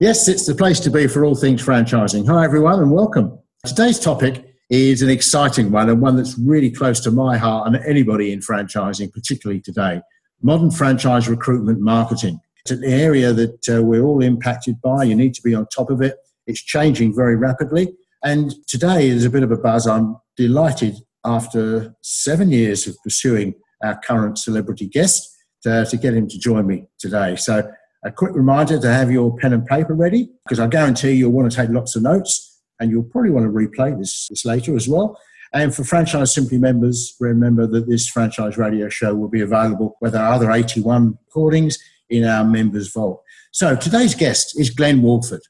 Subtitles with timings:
[0.00, 2.24] Yes, it's the place to be for all things franchising.
[2.28, 3.36] Hi, everyone, and welcome.
[3.66, 7.84] Today's topic is an exciting one and one that's really close to my heart and
[7.84, 10.00] anybody in franchising, particularly today
[10.40, 12.38] modern franchise recruitment marketing.
[12.64, 15.02] It's an area that uh, we're all impacted by.
[15.02, 16.14] You need to be on top of it.
[16.46, 17.92] It's changing very rapidly.
[18.22, 19.88] And today is a bit of a buzz.
[19.88, 20.94] I'm delighted
[21.24, 25.28] after seven years of pursuing our current celebrity guest
[25.64, 27.34] to, to get him to join me today.
[27.34, 27.68] So
[28.04, 31.50] a quick reminder to have your pen and paper ready because I guarantee you'll want
[31.50, 34.88] to take lots of notes and you'll probably want to replay this, this later as
[34.88, 35.18] well.
[35.52, 40.14] And for Franchise Simply members, remember that this franchise radio show will be available with
[40.14, 41.78] our other 81 recordings
[42.10, 43.22] in our members' vault.
[43.50, 45.40] So today's guest is Glenn Walford.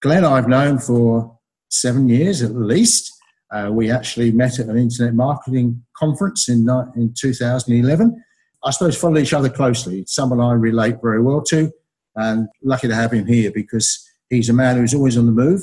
[0.00, 3.10] Glenn, I've known for seven years at least.
[3.50, 8.22] Uh, we actually met at an internet marketing conference in, in 2011
[8.64, 10.04] I suppose, follow each other closely.
[10.06, 11.70] Someone I relate very well to,
[12.16, 15.62] and lucky to have him here because he's a man who's always on the move.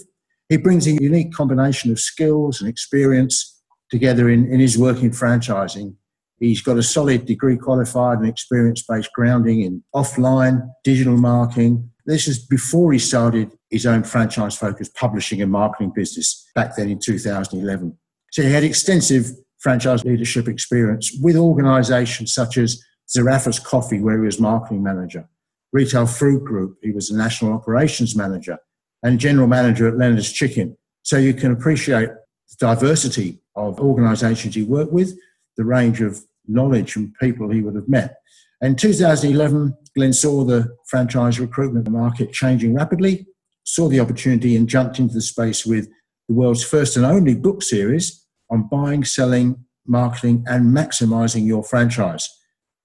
[0.49, 5.11] He brings a unique combination of skills and experience together in, in his work in
[5.11, 5.95] franchising.
[6.39, 11.89] He's got a solid degree qualified and experience based grounding in offline digital marketing.
[12.05, 16.89] This is before he started his own franchise focused publishing and marketing business back then
[16.89, 17.95] in 2011.
[18.31, 22.81] So he had extensive franchise leadership experience with organizations such as
[23.15, 25.27] Zarraffa's Coffee, where he was marketing manager.
[25.73, 28.57] Retail Food Group, he was the national operations manager
[29.03, 30.77] and general manager at Lenard's Chicken.
[31.03, 35.17] So you can appreciate the diversity of organisations he worked with,
[35.57, 38.17] the range of knowledge and people he would have met.
[38.61, 43.25] In 2011, Glenn saw the franchise recruitment market changing rapidly,
[43.63, 45.89] saw the opportunity and jumped into the space with
[46.27, 52.29] the world's first and only book series on buying, selling, marketing, and maximising your franchise.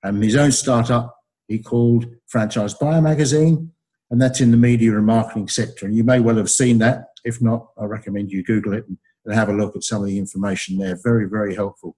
[0.03, 1.16] And his own startup
[1.49, 3.73] he called Franchise Buyer Magazine,
[4.11, 5.87] and that's in the media and marketing sector.
[5.87, 7.09] And you may well have seen that.
[7.25, 8.99] If not, I recommend you Google it and,
[9.35, 10.97] have a look at some of the information there.
[11.03, 11.97] Very, very helpful.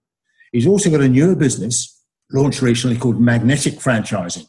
[0.50, 4.46] He's also got a newer business launched recently called Magnetic Franchising.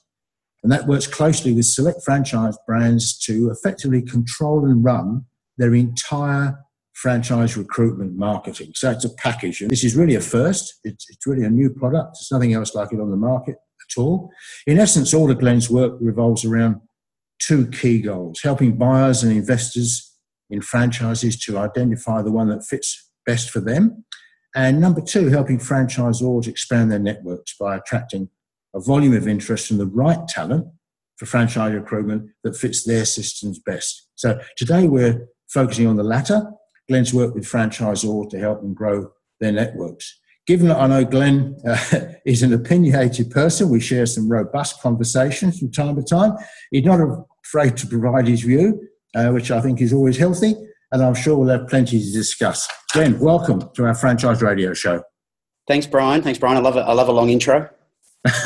[0.63, 5.25] And that works closely with select franchise brands to effectively control and run
[5.57, 6.57] their entire
[6.93, 8.71] franchise recruitment marketing.
[8.75, 9.59] So it's a package.
[9.59, 10.79] And this is really a first.
[10.85, 12.15] It's, it's really a new product.
[12.15, 13.57] There's nothing else like it on the market
[13.97, 14.31] all.
[14.67, 16.81] In essence, all of Glenn's work revolves around
[17.39, 20.13] two key goals helping buyers and investors
[20.49, 24.03] in franchises to identify the one that fits best for them.
[24.55, 28.29] And number two, helping franchisors expand their networks by attracting
[28.75, 30.67] a volume of interest from the right talent
[31.17, 34.07] for franchise recruitment that fits their systems best.
[34.15, 36.51] So today we're focusing on the latter
[36.89, 40.19] Glenn's worked with franchisors to help them grow their networks.
[40.49, 41.77] Given that I know Glenn uh,
[42.25, 46.37] is an opinionated person, we share some robust conversations from time to time.
[46.71, 46.99] He's not
[47.45, 48.81] afraid to provide his view,
[49.13, 50.55] uh, which I think is always healthy,
[50.91, 52.67] and I'm sure we'll have plenty to discuss.
[52.93, 55.03] Glenn, welcome to our franchise radio show.
[55.67, 56.23] Thanks, Brian.
[56.23, 56.57] Thanks, Brian.
[56.57, 56.81] I love it.
[56.81, 57.69] I love a long intro.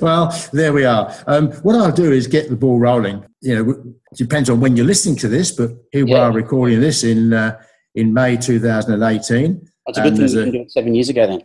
[0.00, 1.14] well, there we are.
[1.26, 3.26] Um, what I'll do is get the ball rolling.
[3.42, 3.70] You know,
[4.10, 6.14] it depends on when you're listening to this, but here yeah.
[6.14, 7.60] we are recording this in uh,
[7.94, 9.68] in May 2018.
[9.86, 11.42] That's a good thing you can do seven years ago then.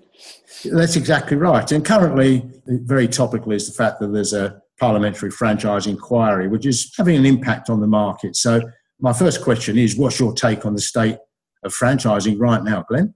[0.65, 1.69] That's exactly right.
[1.71, 6.93] And currently, very topical is the fact that there's a parliamentary franchise inquiry, which is
[6.97, 8.35] having an impact on the market.
[8.35, 8.61] So,
[9.01, 11.17] my first question is, what's your take on the state
[11.63, 13.13] of franchising right now, Glenn?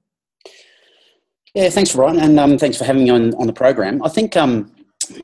[1.54, 4.02] Yeah, thanks, Ryan, and um, thanks for having me on, on the program.
[4.02, 4.74] I think, um,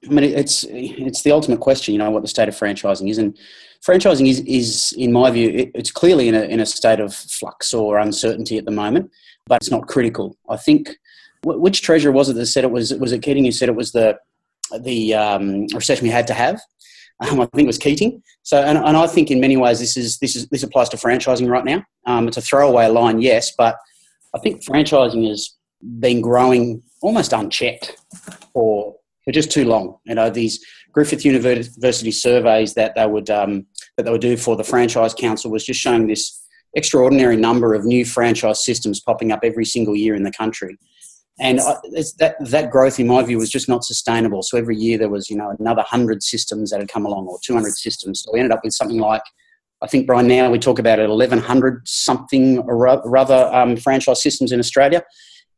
[0.06, 3.18] I mean, it's it's the ultimate question, you know, what the state of franchising is,
[3.18, 3.38] and
[3.85, 7.13] franchising is, is in my view, it, it's clearly in a in a state of
[7.13, 9.12] flux or uncertainty at the moment,
[9.47, 10.38] but it's not critical.
[10.50, 10.90] I think,
[11.44, 12.94] which treasurer was it that said it was?
[12.95, 14.18] Was it Keating who said it was the
[14.81, 16.59] the um, recession we had to have?
[17.22, 18.23] Um, I think it was Keating.
[18.44, 20.95] So, and, and I think in many ways this is this is this applies to
[20.95, 21.83] franchising right now.
[22.06, 23.75] Um, it's a throwaway line, yes, but
[24.33, 25.57] I think franchising has
[26.00, 27.98] been growing almost unchecked
[28.54, 28.95] for
[29.25, 29.98] for just too long.
[30.06, 33.65] You know, these Griffith University surveys that they would um,
[33.97, 36.41] that they would do for the Franchise Council was just showing this
[36.75, 40.77] extraordinary number of new franchise systems popping up every single year in the country.
[41.39, 44.44] And that that growth, in my view, was just not sustainable.
[44.44, 47.39] So every year there was, you know, another hundred systems that had come along, or
[47.42, 48.21] two hundred systems.
[48.21, 49.24] So we ended up with something like,
[49.81, 50.27] I think, Brian.
[50.27, 55.03] Now we talk about eleven hundred something or other um, franchise systems in Australia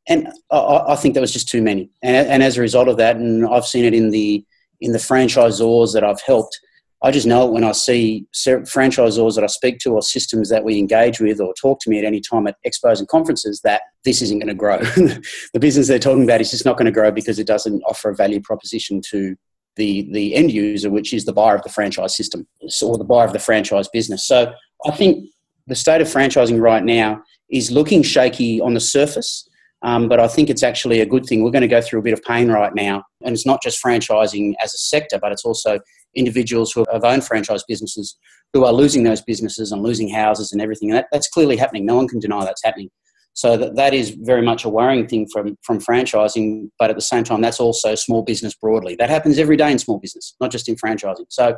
[0.08, 1.90] and I, I, think that was just too many.
[2.02, 4.44] And, and, as a result of that, and I've seen it in the
[4.82, 6.60] in the franchisors that I've helped,
[7.04, 10.64] I just know it when I see franchisors that I speak to or systems that
[10.64, 13.82] we engage with or talk to me at any time at expos and conferences that
[14.06, 14.78] this isn't going to grow.
[15.54, 18.10] the business they're talking about is just not going to grow because it doesn't offer
[18.10, 19.36] a value proposition to
[19.78, 22.46] the the end user, which is the buyer of the franchise system
[22.84, 24.28] or the buyer of the franchise business.
[24.28, 24.54] So
[24.86, 25.30] I think
[25.68, 29.48] the state of franchising right now is looking shaky on the surface.
[29.84, 31.44] Um, but I think it's actually a good thing.
[31.44, 33.04] We're going to go through a bit of pain right now.
[33.24, 35.80] And it's not just franchising as a sector, but it's also
[36.16, 38.18] individuals who have owned franchise businesses
[38.54, 40.92] who are losing those businesses and losing houses and everything.
[40.92, 41.86] And that, that's clearly happening.
[41.86, 42.90] No one can deny that's happening.
[43.34, 47.02] So that, that is very much a worrying thing from, from franchising, but at the
[47.02, 48.96] same time, that's also small business broadly.
[48.96, 51.26] That happens every day in small business, not just in franchising.
[51.30, 51.58] So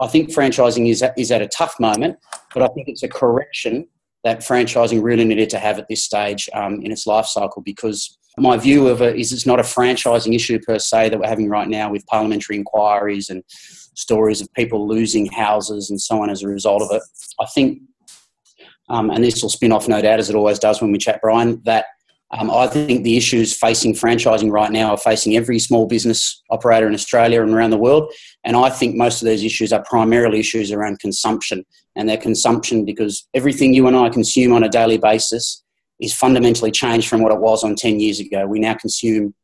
[0.00, 2.16] I think franchising is at, is at a tough moment,
[2.52, 3.86] but I think it's a correction
[4.26, 8.18] that franchising really needed to have at this stage um, in its life cycle because
[8.38, 11.48] my view of it is it's not a franchising issue per se that we're having
[11.48, 16.42] right now with parliamentary inquiries and stories of people losing houses and so on as
[16.42, 17.02] a result of it.
[17.40, 17.80] I think,
[18.88, 21.20] um, and this will spin off no doubt as it always does when we chat,
[21.22, 21.86] Brian, that
[22.32, 26.88] um, I think the issues facing franchising right now are facing every small business operator
[26.88, 28.12] in Australia and around the world.
[28.42, 31.64] And I think most of those issues are primarily issues around consumption
[31.94, 35.62] and their consumption because everything you and I consume on a daily basis
[36.00, 38.44] is fundamentally changed from what it was on 10 years ago.
[38.46, 39.34] We now consume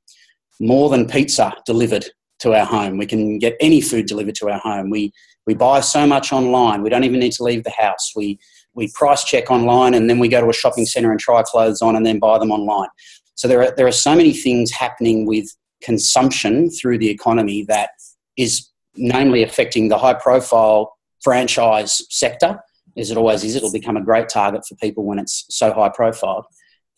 [0.60, 2.06] more than pizza delivered
[2.40, 2.98] to our home.
[2.98, 4.90] We can get any food delivered to our home.
[4.90, 5.12] We,
[5.46, 6.82] we buy so much online.
[6.82, 8.12] We don't even need to leave the house.
[8.16, 8.40] We,
[8.74, 11.82] we price check online and then we go to a shopping centre and try clothes
[11.82, 12.88] on and then buy them online.
[13.34, 15.46] So there are, there are so many things happening with
[15.82, 17.90] consumption through the economy that
[18.36, 22.60] is namely affecting the high profile franchise sector
[22.96, 25.88] as it always is, it'll become a great target for people when it's so high
[25.88, 26.46] profile.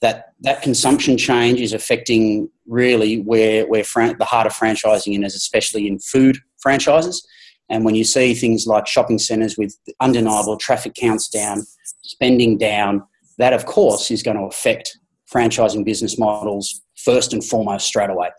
[0.01, 5.35] That that consumption change is affecting really where where fran- the heart of franchising is,
[5.35, 7.27] especially in food franchises.
[7.71, 11.63] And when you see things like shopping centres with undeniable traffic counts down,
[12.03, 13.03] spending down,
[13.39, 14.99] that of course is going to affect
[15.33, 18.31] franchising business models first and foremost straight away.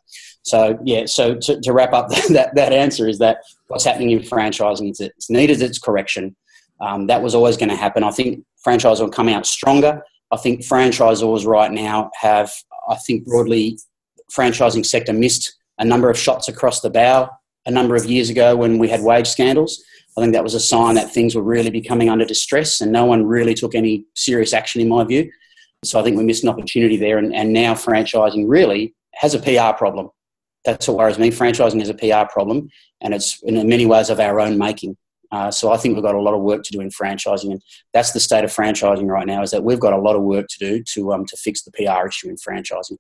[0.43, 3.37] So yeah, so to, to wrap up that, that answer is that
[3.67, 6.35] what's happening in franchising is it's needed its correction.
[6.81, 8.03] Um, that was always going to happen.
[8.03, 10.03] I think franchisors will come out stronger.
[10.31, 12.51] I think franchisors right now have,
[12.89, 13.79] I think broadly,
[14.31, 17.29] franchising sector missed a number of shots across the bow
[17.65, 19.83] a number of years ago when we had wage scandals.
[20.17, 23.05] I think that was a sign that things were really becoming under distress and no
[23.05, 25.29] one really took any serious action in my view.
[25.83, 29.39] So I think we missed an opportunity there and, and now franchising really has a
[29.39, 30.09] PR problem.
[30.63, 31.31] That's what worries me.
[31.31, 32.69] Franchising has a PR problem
[33.01, 34.97] and it's in many ways of our own making.
[35.31, 37.61] Uh, so I think we've got a lot of work to do in franchising, and
[37.93, 39.41] that's the state of franchising right now.
[39.41, 41.71] Is that we've got a lot of work to do to um, to fix the
[41.71, 42.97] PR issue in franchising.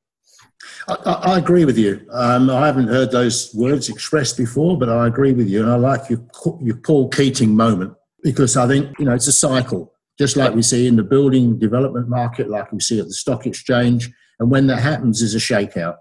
[0.87, 0.93] I,
[1.33, 2.05] I agree with you.
[2.11, 5.75] Um, I haven't heard those words expressed before, but I agree with you, and I
[5.75, 6.19] like your
[6.61, 7.93] your Paul Keating moment
[8.23, 11.59] because I think you know it's a cycle, just like we see in the building
[11.59, 15.39] development market, like we see at the stock exchange, and when that happens, there's a
[15.39, 15.97] shakeout,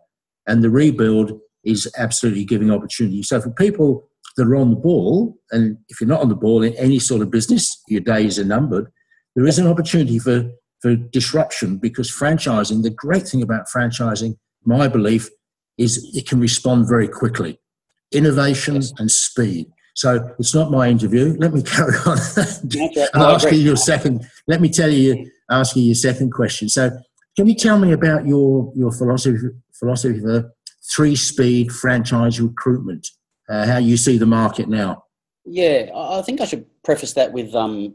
[0.47, 3.23] and the rebuild is absolutely giving opportunity.
[3.23, 6.63] So for people that are on the ball, and if you're not on the ball
[6.63, 8.91] in any sort of business, your days are numbered.
[9.37, 10.51] There is an opportunity for,
[10.85, 15.31] for disruption because franchising, the great thing about franchising, my belief,
[15.79, 17.59] is it can respond very quickly.
[18.13, 19.67] Innovation and speed.
[19.95, 21.35] So it's not my interview.
[21.39, 22.19] Let me carry on.
[23.15, 24.29] I'll ask you your second.
[24.47, 26.69] Let me tell you, ask you your second question.
[26.69, 26.91] So,
[27.35, 29.39] can you tell me about your your philosophy
[29.73, 30.53] philosophy for
[30.95, 33.09] three speed franchise recruitment?
[33.49, 35.05] uh, how you see the market now.
[35.45, 37.95] Yeah, I think I should preface that with um,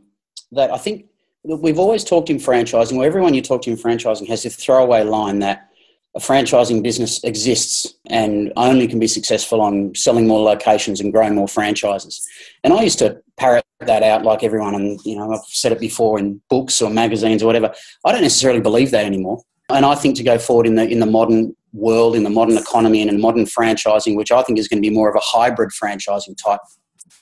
[0.51, 1.05] that I think
[1.43, 5.03] we've always talked in franchising, where everyone you talk to in franchising has this throwaway
[5.03, 5.69] line that
[6.15, 11.35] a franchising business exists and only can be successful on selling more locations and growing
[11.35, 12.27] more franchises.
[12.63, 15.79] And I used to parrot that out like everyone, and you know I've said it
[15.79, 17.73] before in books or magazines or whatever.
[18.05, 19.41] I don't necessarily believe that anymore.
[19.69, 22.57] And I think to go forward in the in the modern world, in the modern
[22.57, 25.21] economy, and in modern franchising, which I think is going to be more of a
[25.21, 26.61] hybrid franchising type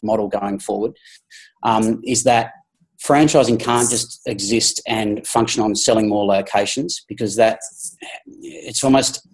[0.01, 0.93] model going forward,
[1.63, 2.53] um, is that
[3.07, 7.59] franchising can't just exist and function on selling more locations because that
[8.41, 9.25] it's almost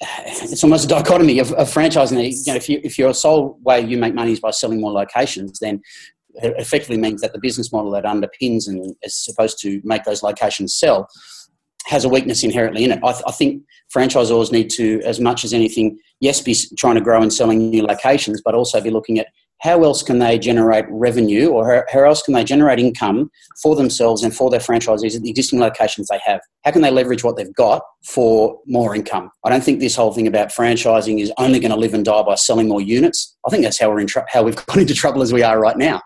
[0.00, 2.22] it's almost a dichotomy of, of franchising.
[2.46, 4.92] You know, if you if your sole way you make money is by selling more
[4.92, 5.80] locations, then
[6.34, 10.22] it effectively means that the business model that underpins and is supposed to make those
[10.22, 11.08] locations sell
[11.86, 13.00] has a weakness inherently in it.
[13.02, 13.62] I, th- I, think
[13.94, 17.82] franchisors need to, as much as anything, yes, be trying to grow and selling new
[17.82, 19.28] locations, but also be looking at
[19.60, 23.30] how else can they generate revenue or how, else can they generate income
[23.62, 26.40] for themselves and for their franchisees at the existing locations they have?
[26.64, 29.30] How can they leverage what they've got for more income?
[29.44, 32.22] I don't think this whole thing about franchising is only going to live and die
[32.22, 33.36] by selling more units.
[33.46, 35.58] I think that's how we're in tr- how we've got into trouble as we are
[35.58, 36.02] right now.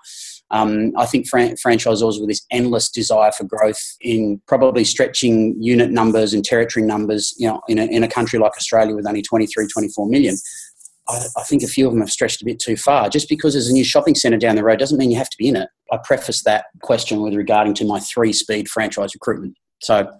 [0.53, 5.91] Um, I think fran- franchisors with this endless desire for growth in probably stretching unit
[5.91, 9.23] numbers and territory numbers, you know, in a, in a country like Australia with only
[9.23, 10.37] 23, 24 million,
[11.09, 13.09] I, I, think a few of them have stretched a bit too far.
[13.09, 15.37] Just because there's a new shopping centre down the road doesn't mean you have to
[15.37, 15.69] be in it.
[15.91, 19.57] I preface that question with regarding to my three speed franchise recruitment.
[19.81, 20.11] So,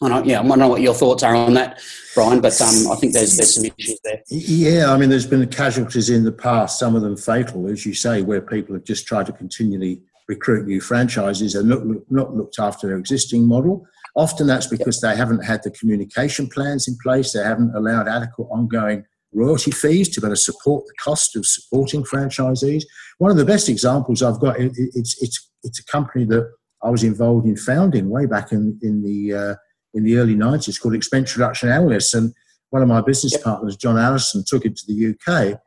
[0.00, 1.80] I don't, yeah, I don't know what your thoughts are on that,
[2.14, 4.22] Brian, but um, I think there's there's some issues there.
[4.30, 7.94] Yeah, I mean, there's been casualties in the past, some of them fatal, as you
[7.94, 12.60] say, where people have just tried to continually recruit new franchises and not, not looked
[12.60, 13.86] after their existing model.
[14.14, 18.46] Often that's because they haven't had the communication plans in place, they haven't allowed adequate
[18.50, 22.84] ongoing royalty fees to better support the cost of supporting franchisees.
[23.18, 26.50] One of the best examples I've got, it, it's, it's, it's a company that
[26.82, 29.54] I was involved in founding way back in, in, the, uh,
[29.94, 32.14] in the early 90s called Expense Reduction Analysts.
[32.14, 32.32] And
[32.70, 35.60] one of my business partners, John Allison, took it to the UK.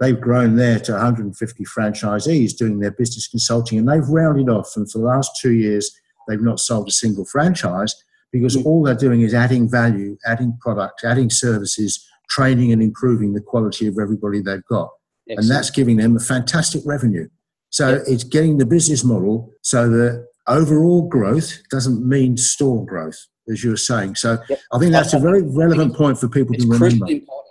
[0.00, 4.72] They've grown there to 150 franchisees doing their business consulting, and they've rounded off.
[4.76, 5.90] And for the last two years,
[6.26, 7.94] they've not sold a single franchise
[8.32, 8.64] because mm.
[8.66, 13.86] all they're doing is adding value, adding product, adding services, training and improving the quality
[13.86, 14.90] of everybody they've got.
[15.28, 15.40] Excellent.
[15.40, 17.28] And that's giving them a fantastic revenue.
[17.70, 18.02] So yep.
[18.06, 23.16] it's getting the business model so that overall growth doesn't mean store growth,
[23.50, 24.16] as you were saying.
[24.16, 24.60] So yep.
[24.72, 27.06] I think that's a very relevant point for people it's to remember.
[27.06, 27.50] Crucially Important.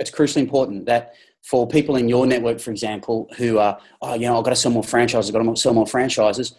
[0.00, 4.26] It's crucially important that for people in your network, for example, who are, oh, you
[4.26, 6.56] know, I've got to sell more franchises, I've got to sell more franchises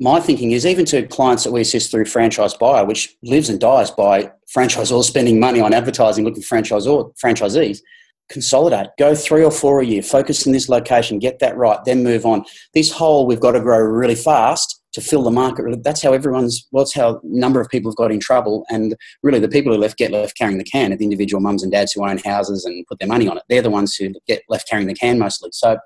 [0.00, 3.60] my thinking is even to clients that we assist through franchise buyer, which lives and
[3.60, 7.80] dies by franchisors spending money on advertising, looking for franchisor, franchisees,
[8.28, 12.04] consolidate, go three or four a year, focus in this location, get that right, then
[12.04, 12.44] move on.
[12.74, 15.82] This whole we've got to grow really fast to fill the market.
[15.82, 16.66] That's how everyone's.
[16.70, 19.72] Well, that's how a number of people have got in trouble, and really the people
[19.72, 22.18] who left get left carrying the can are the individual mums and dads who own
[22.18, 23.42] houses and put their money on it.
[23.48, 25.50] They're the ones who get left carrying the can mostly.
[25.52, 25.78] So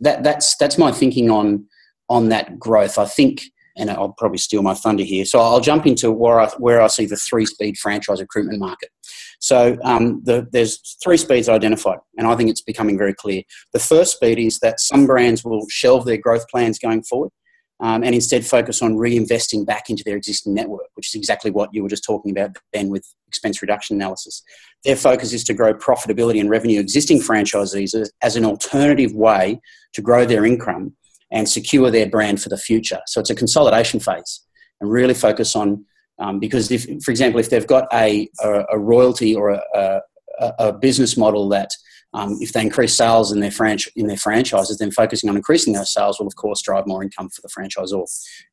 [0.00, 1.66] that that's that's my thinking on
[2.08, 2.98] on that growth.
[2.98, 3.42] I think
[3.76, 5.24] and I'll probably steal my thunder here.
[5.24, 8.90] So I'll jump into where I, where I see the three speed franchise recruitment market.
[9.38, 13.42] So um, the, there's three speeds identified, and I think it's becoming very clear.
[13.72, 17.30] The first speed is that some brands will shelve their growth plans going forward.
[17.78, 21.68] Um, and instead focus on reinvesting back into their existing network, which is exactly what
[21.74, 24.42] you were just talking about, Ben, with expense reduction analysts.
[24.84, 29.60] Their focus is to grow profitability and revenue existing franchisees as, as an alternative way
[29.92, 30.96] to grow their income
[31.32, 33.00] and secure their brand for the future.
[33.06, 34.42] So it's a consolidation phase
[34.80, 35.84] and really focus on,
[36.18, 40.52] um, because if, for example, if they've got a, a, a royalty or a, a,
[40.58, 41.70] a, business model that
[42.14, 45.74] um, if they increase sales in their, franch- in their franchises, then focusing on increasing
[45.74, 48.04] those sales will, of course, drive more income for the franchisor.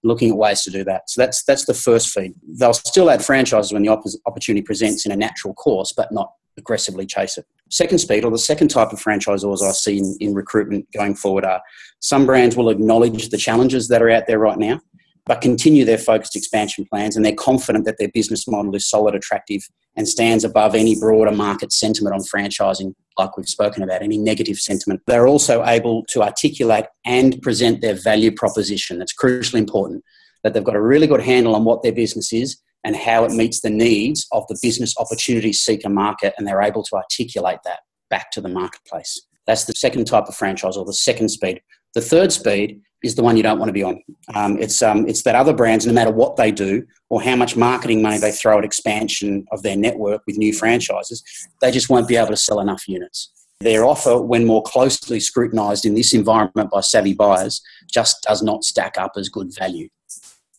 [0.03, 1.09] Looking at ways to do that.
[1.09, 2.33] So that's, that's the first feed.
[2.45, 6.33] They'll still add franchises when the op- opportunity presents in a natural course, but not
[6.57, 7.45] aggressively chase it.
[7.69, 11.45] Second speed, or the second type of franchisors I see in, in recruitment going forward,
[11.45, 11.61] are
[11.99, 14.79] some brands will acknowledge the challenges that are out there right now,
[15.25, 19.15] but continue their focused expansion plans, and they're confident that their business model is solid,
[19.15, 19.61] attractive,
[19.95, 24.57] and stands above any broader market sentiment on franchising, like we've spoken about, any negative
[24.57, 25.01] sentiment.
[25.07, 28.99] They're also able to articulate and present their value proposition.
[28.99, 30.03] That's crucially important,
[30.43, 33.31] that they've got a really good handle on what their business is and how it
[33.31, 37.79] meets the needs of the business opportunity seeker market, and they're able to articulate that
[38.09, 39.21] back to the marketplace.
[39.47, 41.61] That's the second type of franchise, or the second speed.
[41.93, 44.01] The third speed is the one you don't want to be on.
[44.33, 47.55] Um, it's, um, it's that other brands, no matter what they do or how much
[47.55, 51.21] marketing money they throw at expansion of their network with new franchises,
[51.61, 53.31] they just won't be able to sell enough units.
[53.59, 58.63] Their offer, when more closely scrutinised in this environment by savvy buyers, just does not
[58.63, 59.89] stack up as good value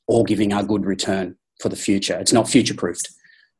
[0.07, 2.19] or giving a good return for the future.
[2.19, 3.11] It's not future proofed.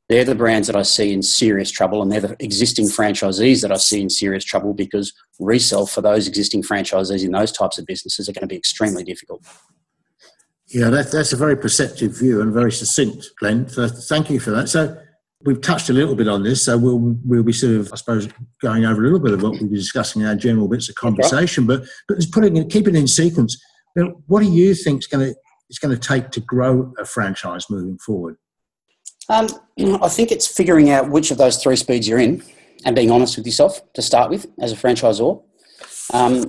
[0.09, 3.73] They're the brands that I see in serious trouble, and they're the existing franchisees that
[3.73, 7.87] I see in serious trouble because resell for those existing franchisees in those types of
[7.87, 9.43] businesses are going to be extremely difficult.
[10.69, 13.69] Yeah, that, that's a very perceptive view and very succinct, Glenn.
[13.69, 14.69] So thank you for that.
[14.69, 14.97] So
[15.45, 18.29] we've touched a little bit on this, so we'll we'll be sort of, I suppose,
[18.61, 20.97] going over a little bit of what we'll be discussing in our general bits of
[20.97, 21.67] conversation.
[21.67, 23.57] But but just putting it, keep it in sequence.
[23.97, 25.37] You know, what do you think is going to
[25.69, 28.37] it's going to take to grow a franchise moving forward?
[29.29, 29.49] Um,
[30.03, 32.43] I think it's figuring out which of those three speeds you're in
[32.85, 35.43] and being honest with yourself to start with as a franchisor.
[36.13, 36.43] Um,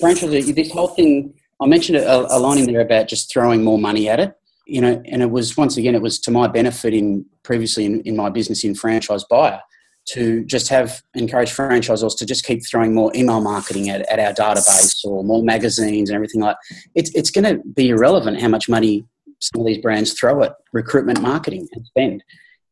[0.00, 3.78] franchisor, this whole thing, I mentioned a, a line in there about just throwing more
[3.78, 4.32] money at it,
[4.66, 8.00] you know, and it was once again, it was to my benefit in previously in,
[8.02, 9.60] in my business in franchise buyer
[10.08, 14.32] to just have encourage franchisors to just keep throwing more email marketing at, at our
[14.32, 16.56] database or more magazines and everything like
[16.94, 19.04] it's it's going to be irrelevant how much money
[19.40, 22.22] some of these brands throw at recruitment marketing and spend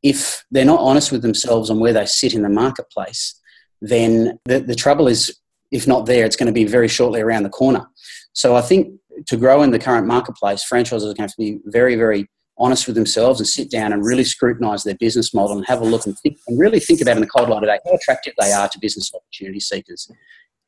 [0.02, 3.40] if they're not honest with themselves on where they sit in the marketplace
[3.80, 5.38] then the, the trouble is
[5.70, 7.86] if not there it's going to be very shortly around the corner
[8.32, 11.36] so i think to grow in the current marketplace franchises are going to have to
[11.38, 15.56] be very very honest with themselves and sit down and really scrutinize their business model
[15.56, 17.68] and have a look and think and really think about in the cold light of
[17.68, 20.10] day how attractive they are to business opportunity seekers.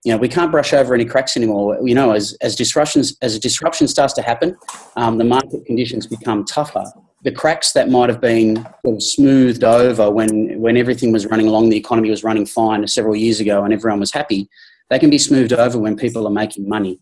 [0.05, 1.79] You know, we can't brush over any cracks anymore.
[1.83, 4.57] You know, as, as disruptions as a disruption starts to happen,
[4.97, 6.85] um, the market conditions become tougher.
[7.25, 11.49] The cracks that might have been sort of smoothed over when when everything was running
[11.49, 14.49] along, the economy was running fine several years ago, and everyone was happy.
[14.89, 17.01] They can be smoothed over when people are making money.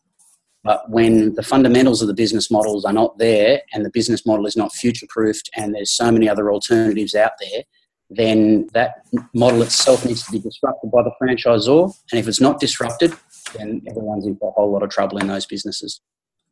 [0.66, 4.46] But when the fundamentals of the business models are not there and the business model
[4.46, 7.62] is not future proofed and there's so many other alternatives out there,
[8.10, 11.92] then that model itself needs to be disrupted by the franchisor.
[12.12, 13.12] And if it's not disrupted,
[13.56, 16.00] then everyone's in for a whole lot of trouble in those businesses.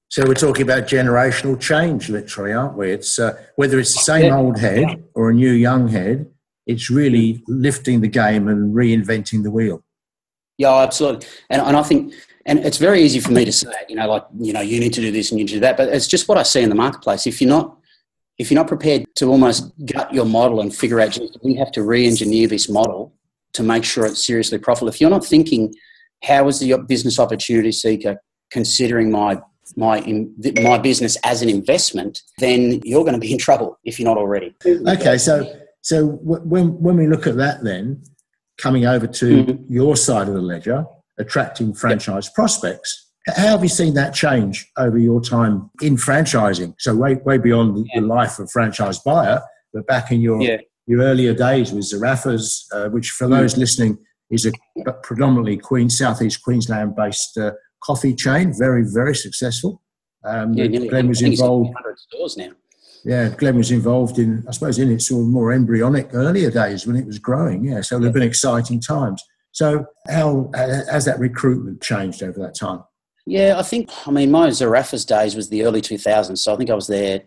[0.08, 2.92] So we're talking about generational change, literally, aren't we?
[2.92, 4.36] It's uh, whether it's the same yeah.
[4.36, 6.30] old head or a new young head.
[6.66, 9.82] It's really lifting the game and reinventing the wheel.
[10.56, 11.26] Yeah, absolutely.
[11.50, 12.14] And, and I think
[12.46, 14.92] and it's very easy for me to say, you know, like, you know, you need
[14.94, 15.76] to do this and you need to do that.
[15.76, 17.26] But it's just what I see in the marketplace.
[17.26, 17.78] If you're not,
[18.38, 21.82] if you're not prepared to almost gut your model and figure out, we have to
[21.82, 23.14] re-engineer this model
[23.52, 24.88] to make sure it's seriously profitable.
[24.88, 25.72] If you're not thinking,
[26.22, 28.16] how is the business opportunity seeker
[28.50, 29.40] considering my
[29.76, 30.00] my
[30.62, 34.18] my business as an investment, then you're going to be in trouble if you're not
[34.18, 34.54] already.
[34.66, 35.50] Okay, so
[35.80, 38.02] so when when we look at that, then
[38.58, 39.72] coming over to mm-hmm.
[39.72, 40.84] your side of the ledger,
[41.18, 42.34] attracting franchise yep.
[42.34, 43.03] prospects.
[43.26, 46.74] How have you seen that change over your time in franchising?
[46.78, 48.00] So way way beyond yeah.
[48.00, 50.58] the life of franchise buyer, but back in your yeah.
[50.86, 53.38] your earlier days with Zarraffa's, uh, which for mm.
[53.38, 53.98] those listening
[54.30, 54.52] is a
[55.02, 57.52] predominantly Queen Southeast Queensland based uh,
[57.82, 59.80] coffee chain, very very successful.
[60.24, 61.70] Um, yeah, Glenn was involved.
[61.96, 62.50] Stores now.
[63.04, 66.86] Yeah, Glenn was involved in, I suppose, in its sort of more embryonic earlier days
[66.86, 67.62] when it was growing.
[67.64, 68.04] Yeah, so yeah.
[68.04, 69.22] they've been exciting times.
[69.52, 72.82] So, how has that recruitment changed over that time?
[73.26, 76.38] Yeah, I think, I mean, my Zarraffa's days was the early 2000s.
[76.38, 77.22] So, I think I was there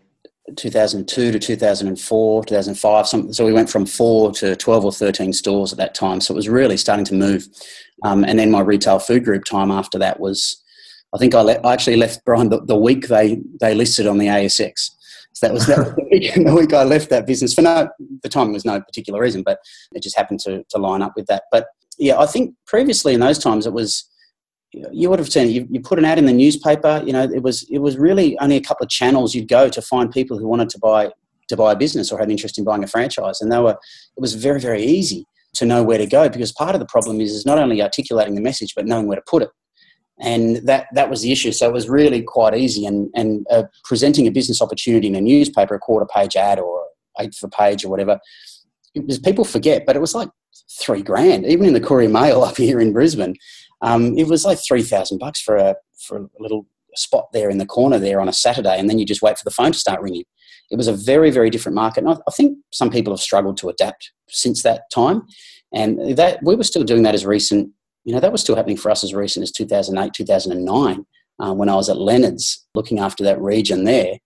[0.56, 3.06] 2002 to 2004, 2005.
[3.34, 6.20] so, we went from four to 12 or 13 stores at that time.
[6.20, 7.48] So, it was really starting to move.
[8.04, 10.62] Um, and then my retail food group time after that was,
[11.12, 14.18] I think I, le- I actually left Brian the, the, week they, they listed on
[14.18, 14.90] the ASX.
[15.32, 17.88] So that was, that was the, week, the week I left that business for no,
[18.22, 19.58] the timing was no particular reason, but
[19.94, 21.44] it just happened to, to line up with that.
[21.50, 21.66] But
[21.98, 24.08] yeah, I think previously in those times it was
[24.72, 27.02] you would have seen you, you put an ad in the newspaper.
[27.04, 29.82] You know, it was it was really only a couple of channels you'd go to
[29.82, 31.10] find people who wanted to buy
[31.48, 33.72] to buy a business or had an interest in buying a franchise, and they were
[34.16, 37.20] it was very very easy to know where to go because part of the problem
[37.20, 39.48] is is not only articulating the message but knowing where to put it
[40.20, 43.62] and that that was the issue so it was really quite easy and and uh,
[43.82, 46.84] presenting a business opportunity in a newspaper a quarter page ad or
[47.18, 48.20] eighth of a page or whatever
[48.94, 50.28] it was people forget but it was like
[50.70, 51.46] three grand.
[51.46, 53.34] Even in the Courier Mail up here in Brisbane,
[53.80, 57.58] um, it was like three thousand bucks for a for a little spot there in
[57.58, 59.78] the corner there on a Saturday, and then you just wait for the phone to
[59.78, 60.24] start ringing.
[60.70, 63.56] It was a very very different market, and I, I think some people have struggled
[63.58, 65.22] to adapt since that time.
[65.74, 67.70] And that we were still doing that as recent.
[68.04, 71.06] You know, that was still happening for us as recent as 2008, 2009,
[71.40, 74.18] uh, when I was at Lenard's looking after that region there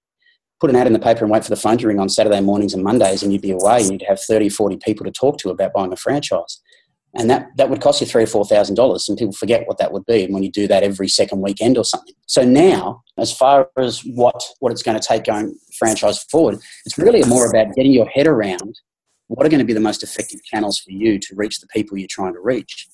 [0.62, 2.40] put an ad in the paper and wait for the phone to ring on Saturday
[2.40, 5.36] mornings and Mondays, and you'd be away and you'd have 30, 40 people to talk
[5.38, 6.60] to about buying a franchise.
[7.14, 9.76] And that, that would cost you three or four thousand dollars, and people forget what
[9.78, 12.14] that would be when you do that every second weekend or something.
[12.26, 16.96] So now, as far as what what it's going to take going franchise forward, it's
[16.96, 18.80] really more about getting your head around
[19.28, 21.98] what are going to be the most effective channels for you to reach the people
[21.98, 22.88] you're trying to reach.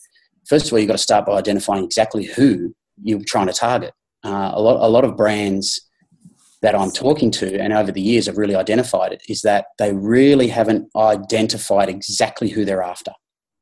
[0.48, 3.92] First of all, you've got to start by identifying exactly who you're trying to target.
[4.24, 5.80] Uh, a lot a lot of brands
[6.60, 9.92] that I'm talking to and over the years have really identified it is that they
[9.92, 13.12] really haven't identified exactly who they're after.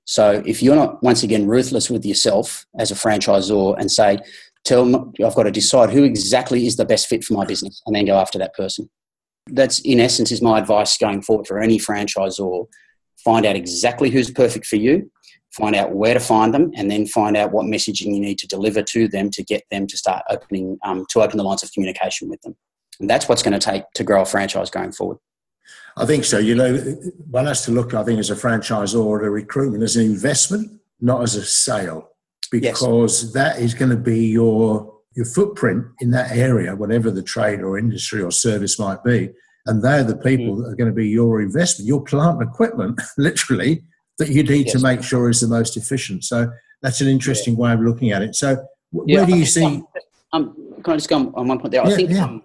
[0.06, 4.18] So if you're not once again ruthless with yourself as a franchisor and say,
[4.64, 7.82] tell them I've got to decide who exactly is the best fit for my business
[7.86, 8.88] and then go after that person.
[9.48, 12.66] That's in essence is my advice going forward for any franchisor.
[13.24, 15.10] Find out exactly who's perfect for you,
[15.50, 18.46] find out where to find them, and then find out what messaging you need to
[18.46, 21.72] deliver to them to get them to start opening um, to open the lines of
[21.72, 22.56] communication with them.
[23.00, 25.18] And that's what's going to take to grow a franchise going forward.
[25.96, 26.38] I think so.
[26.38, 26.76] You know,
[27.30, 30.80] one has to look, I think, as a franchisor or a recruitment as an investment,
[31.00, 32.10] not as a sale,
[32.50, 33.32] because yes.
[33.32, 37.78] that is going to be your your footprint in that area, whatever the trade or
[37.78, 39.30] industry or service might be.
[39.64, 40.62] And they're the people mm.
[40.62, 43.82] that are going to be your investment, your plant and equipment, literally,
[44.18, 44.72] that you need yes.
[44.72, 46.24] to make sure is the most efficient.
[46.24, 46.52] So
[46.82, 47.60] that's an interesting yeah.
[47.60, 48.36] way of looking at it.
[48.36, 48.62] So
[49.06, 49.82] yeah, where do you see?
[50.32, 51.82] Um, can I just go on one point there?
[51.82, 52.42] I think um,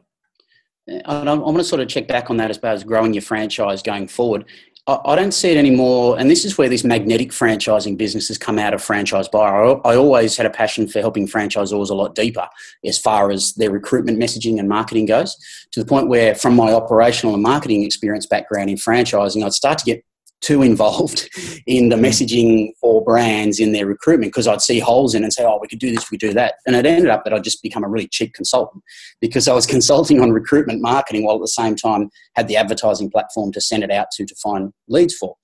[1.06, 3.82] I want to sort of check back on that as far as growing your franchise
[3.82, 4.46] going forward.
[4.88, 6.20] I don't see it anymore.
[6.20, 9.80] And this is where this magnetic franchising business has come out of franchise buyer.
[9.86, 12.48] I always had a passion for helping franchisors a lot deeper
[12.84, 15.38] as far as their recruitment messaging and marketing goes,
[15.72, 19.78] to the point where, from my operational and marketing experience background in franchising, I'd start
[19.78, 20.04] to get
[20.42, 21.30] too involved
[21.68, 22.06] in the mm-hmm.
[22.06, 25.60] messaging for brands in their recruitment because I'd see holes in it and say, oh,
[25.62, 26.56] we could do this, we could do that.
[26.66, 28.84] And it ended up that I'd just become a really cheap consultant
[29.20, 33.10] because I was consulting on recruitment marketing while at the same time had the advertising
[33.10, 35.36] platform to send it out to to find leads for.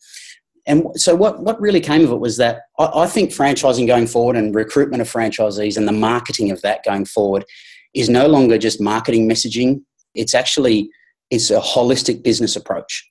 [0.65, 4.05] And so what, what really came of it was that I, I think franchising going
[4.05, 7.45] forward and recruitment of franchisees and the marketing of that going forward
[7.93, 9.81] is no longer just marketing messaging.
[10.13, 10.89] It's actually
[11.29, 13.05] it's a holistic business approach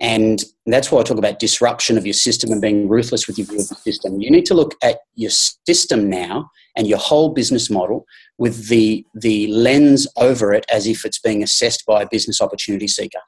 [0.00, 3.46] and that's why I talk about disruption of your system and being ruthless with your
[3.48, 4.20] view of the system.
[4.20, 8.06] You need to look at your system now and your whole business model
[8.38, 12.86] with the, the lens over it as if it's being assessed by a business opportunity
[12.86, 13.18] seeker.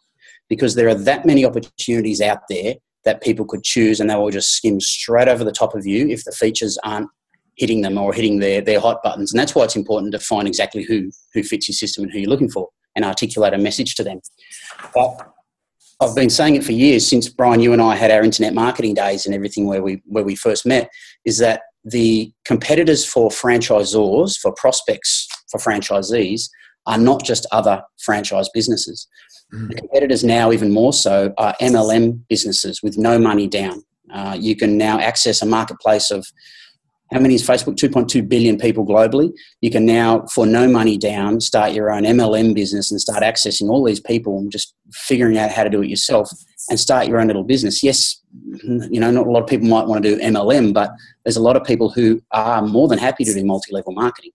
[0.49, 4.31] Because there are that many opportunities out there that people could choose and they will
[4.31, 7.09] just skim straight over the top of you if the features aren't
[7.57, 9.33] hitting them or hitting their, their hot buttons.
[9.33, 12.21] And that's why it's important to find exactly who, who fits your system and who
[12.21, 14.21] you're looking for and articulate a message to them.
[14.95, 15.33] But
[16.01, 18.95] I've been saying it for years since Brian, you and I had our internet marketing
[18.95, 20.91] days and everything where we where we first met,
[21.25, 26.49] is that the competitors for franchisors, for prospects, for franchisees,
[26.87, 29.07] are not just other franchise businesses.
[29.53, 29.69] Mm.
[29.69, 33.83] The competitors now, even more so, are MLM businesses with no money down.
[34.13, 36.27] Uh, you can now access a marketplace of
[37.13, 37.75] how many is Facebook?
[37.75, 39.33] 2.2 billion people globally.
[39.61, 43.69] You can now, for no money down, start your own MLM business and start accessing
[43.69, 46.31] all these people and just figuring out how to do it yourself
[46.69, 47.83] and start your own little business.
[47.83, 48.21] Yes,
[48.63, 50.91] you know, not a lot of people might want to do MLM, but
[51.25, 54.31] there's a lot of people who are more than happy to do multi level marketing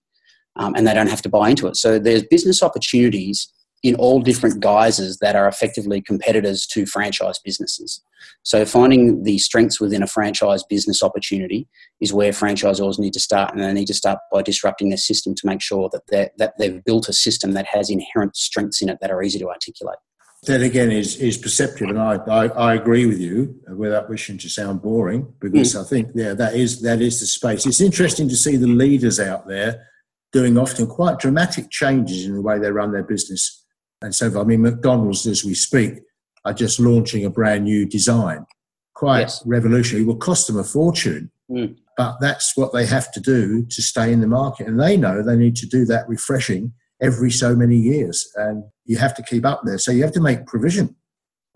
[0.56, 1.76] um, and they don't have to buy into it.
[1.76, 8.02] So there's business opportunities in all different guises that are effectively competitors to franchise businesses.
[8.42, 11.68] So finding the strengths within a franchise business opportunity
[12.00, 15.34] is where franchisors need to start, and they need to start by disrupting their system
[15.34, 18.98] to make sure that that they've built a system that has inherent strengths in it
[19.00, 19.98] that are easy to articulate.
[20.46, 24.48] That again is is perceptive, and I, I, I agree with you without wishing to
[24.48, 25.80] sound boring because mm.
[25.80, 27.66] I think yeah that is that is the space.
[27.66, 29.86] It's interesting to see the leaders out there
[30.32, 33.64] doing often quite dramatic changes in the way they run their business
[34.02, 36.00] and so, I mean, McDonald's, as we speak,
[36.44, 38.46] are just launching a brand new design,
[38.94, 39.42] quite yes.
[39.46, 40.04] revolutionary.
[40.04, 41.76] Will cost them a fortune, mm.
[41.96, 44.66] but that's what they have to do to stay in the market.
[44.66, 48.98] And they know they need to do that refreshing every so many years, and you
[48.98, 49.78] have to keep up there.
[49.78, 50.94] So you have to make provision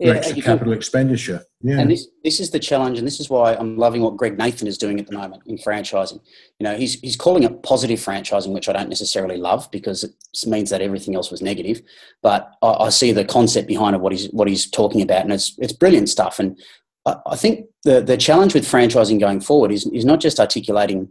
[0.01, 1.43] yeah, extra capital expenditure.
[1.61, 1.79] Yeah.
[1.79, 4.67] And this this is the challenge, and this is why I'm loving what Greg Nathan
[4.67, 6.19] is doing at the moment in franchising.
[6.59, 10.13] You know, he's he's calling it positive franchising, which I don't necessarily love because it
[10.47, 11.81] means that everything else was negative.
[12.21, 15.33] But I, I see the concept behind it, what he's what he's talking about, and
[15.33, 16.39] it's it's brilliant stuff.
[16.39, 16.59] And
[17.05, 21.09] I, I think the the challenge with franchising going forward is is not just articulating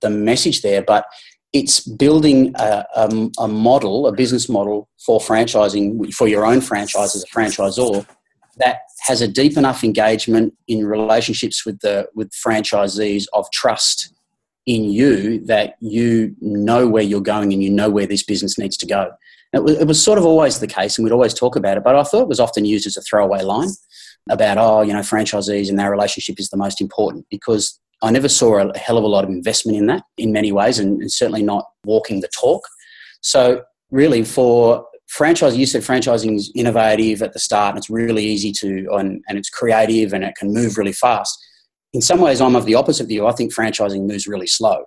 [0.00, 1.06] the message there, but
[1.52, 7.14] it's building a, a, a, model, a business model for franchising, for your own franchise
[7.14, 8.06] as a franchisor
[8.58, 14.12] that has a deep enough engagement in relationships with the with franchisees of trust
[14.66, 18.76] in you that you know where you're going and you know where this business needs
[18.76, 19.10] to go.
[19.52, 21.84] It was, it was sort of always the case, and we'd always talk about it,
[21.84, 23.68] but I thought it was often used as a throwaway line
[24.30, 28.28] about, oh, you know, franchisees and their relationship is the most important because I never
[28.28, 31.10] saw a hell of a lot of investment in that in many ways, and, and
[31.10, 32.62] certainly not walking the talk.
[33.20, 38.24] So, really, for franchise, you said franchising is innovative at the start, and it's really
[38.24, 41.38] easy to, and, and it's creative, and it can move really fast.
[41.92, 43.26] In some ways, I'm of the opposite view.
[43.26, 44.84] I think franchising moves really slow.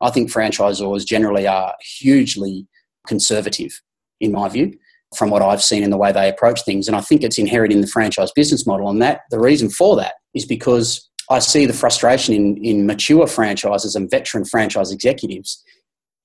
[0.00, 2.66] I think franchisors generally are hugely
[3.06, 3.72] conservative,
[4.20, 4.72] in my view,
[5.16, 6.88] from what I've seen in the way they approach things.
[6.88, 8.88] And I think it's inherent in the franchise business model.
[8.88, 13.26] And that the reason for that is because I see the frustration in, in mature
[13.26, 15.62] franchises and veteran franchise executives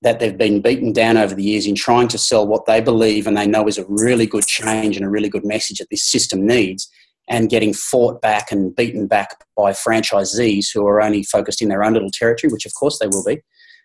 [0.02, 3.26] that they've been beaten down over the years in trying to sell what they believe
[3.26, 6.02] and they know is a really good change and a really good message that this
[6.02, 6.90] system needs
[7.28, 11.84] and getting fought back and beaten back by franchisees who are only focused in their
[11.84, 13.40] own little territory, which of course they will be.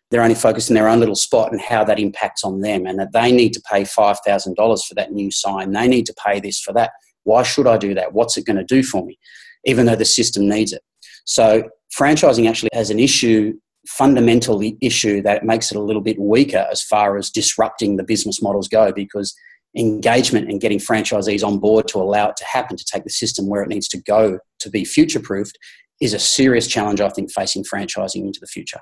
[0.10, 3.00] They're only focused in their own little spot and how that impacts on them, and
[3.00, 5.72] that they need to pay $5,000 for that new sign.
[5.72, 6.92] They need to pay this for that.
[7.24, 8.14] Why should I do that?
[8.14, 9.18] What's it going to do for me?
[9.66, 10.82] Even though the system needs it.
[11.26, 13.54] So franchising actually has an issue,
[13.88, 18.42] fundamental issue that makes it a little bit weaker as far as disrupting the business
[18.42, 19.36] models go because
[19.78, 23.48] engagement and getting franchisees on board to allow it to happen to take the system
[23.48, 25.58] where it needs to go to be future proofed
[26.02, 28.80] is a serious challenge I think facing franchising into the future.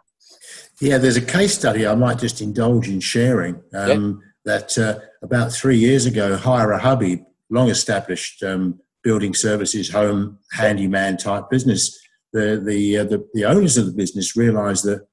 [0.81, 3.61] Yeah, there's a case study I might just indulge in sharing.
[3.73, 4.29] Um, yep.
[4.45, 10.39] That uh, about three years ago, Hire a Hubby, long established um, building services, home
[10.51, 11.97] handyman type business.
[12.33, 15.07] The the uh, the, the owners of the business realised that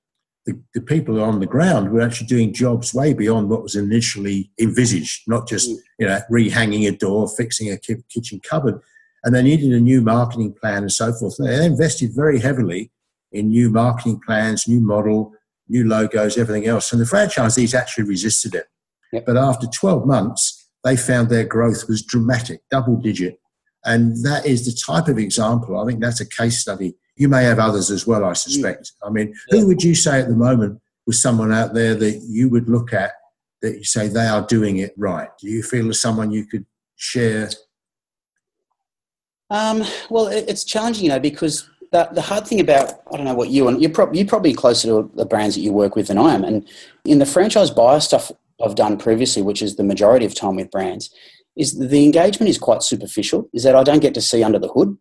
[0.47, 4.51] the, the people on the ground were actually doing jobs way beyond what was initially
[4.59, 5.77] envisaged, not just mm.
[5.99, 8.81] you know rehanging a door, fixing a kitchen cupboard,
[9.25, 11.37] and they needed a new marketing plan and so forth.
[11.39, 12.91] They invested very heavily
[13.33, 15.33] in new marketing plans, new model,
[15.69, 18.67] new logos, everything else, and the franchisees actually resisted it.
[19.13, 19.27] Yep.
[19.27, 23.39] But after 12 months, they found their growth was dramatic, double digit.
[23.85, 25.79] And that is the type of example.
[25.79, 26.95] I think that's a case study.
[27.21, 28.93] You may have others as well, I suspect.
[29.03, 32.49] I mean, who would you say at the moment was someone out there that you
[32.49, 33.13] would look at
[33.61, 35.29] that you say they are doing it right?
[35.39, 36.65] Do you feel as someone you could
[36.97, 37.51] share?
[39.51, 43.35] Um, well, it's challenging, you know, because the, the hard thing about I don't know
[43.35, 46.07] what you and you're, pro- you're probably closer to the brands that you work with
[46.07, 46.67] than I am, and
[47.05, 48.33] in the franchise buyer stuff
[48.65, 51.11] I've done previously, which is the majority of time with brands,
[51.55, 53.51] is the engagement is quite superficial.
[53.53, 54.97] Is that I don't get to see under the hood.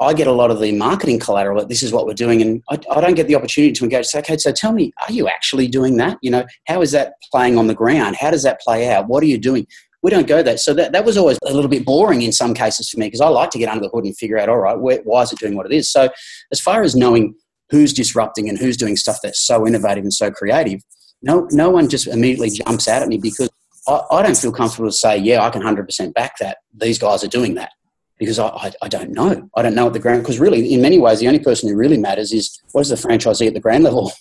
[0.00, 2.62] I get a lot of the marketing collateral that this is what we're doing, and
[2.70, 4.06] I, I don't get the opportunity to engage.
[4.14, 6.16] Okay, so tell me, are you actually doing that?
[6.22, 8.16] You know, how is that playing on the ground?
[8.16, 9.08] How does that play out?
[9.08, 9.66] What are you doing?
[10.02, 10.58] We don't go that.
[10.58, 13.20] So that, that was always a little bit boring in some cases for me because
[13.20, 15.32] I like to get under the hood and figure out, all right, where, why is
[15.32, 15.92] it doing what it is?
[15.92, 16.08] So
[16.50, 17.34] as far as knowing
[17.68, 20.80] who's disrupting and who's doing stuff that's so innovative and so creative,
[21.20, 23.50] no, no one just immediately jumps out at me because
[23.86, 26.58] I, I don't feel comfortable to say, yeah, I can 100% back that.
[26.74, 27.72] These guys are doing that
[28.20, 29.48] because I, I, I, don't know.
[29.56, 31.74] I don't know at the ground because really, in many ways, the only person who
[31.74, 34.12] really matters is what does the franchisee at the ground level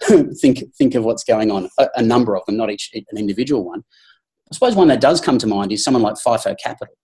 [0.40, 1.68] think think of what's going on.
[1.78, 3.80] A, a, number of them, not each an individual one.
[3.80, 6.94] I suppose one that does come to mind is someone like FIFO Capital,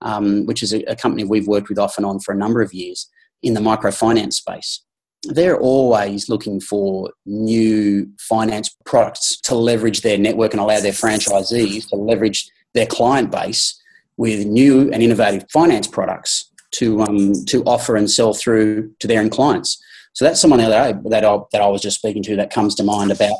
[0.00, 2.62] um, which is a, a, company we've worked with off and on for a number
[2.62, 3.06] of years
[3.42, 4.82] in the microfinance space.
[5.24, 11.86] They're always looking for new finance products to leverage their network and allow their franchisees
[11.90, 13.77] to leverage their client base
[14.18, 19.20] with new and innovative finance products to um, to offer and sell through to their
[19.22, 19.82] own clients.
[20.12, 22.74] So that's someone that I, that I, that I was just speaking to that comes
[22.74, 23.36] to mind about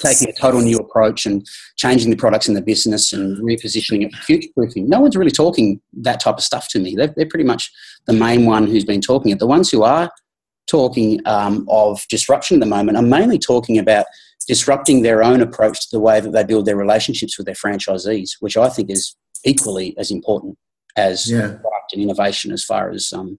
[0.00, 4.14] taking a total new approach and changing the products in the business and repositioning it
[4.14, 4.88] for future proofing.
[4.88, 6.94] No one's really talking that type of stuff to me.
[6.94, 7.70] They're, they're pretty much
[8.06, 9.38] the main one who's been talking it.
[9.38, 10.10] The ones who are
[10.66, 14.06] talking um, of disruption at the moment are mainly talking about
[14.46, 18.30] disrupting their own approach to the way that they build their relationships with their franchisees,
[18.40, 20.56] which I think is equally as important
[20.96, 21.56] as yeah.
[21.60, 23.38] product and innovation as far as um,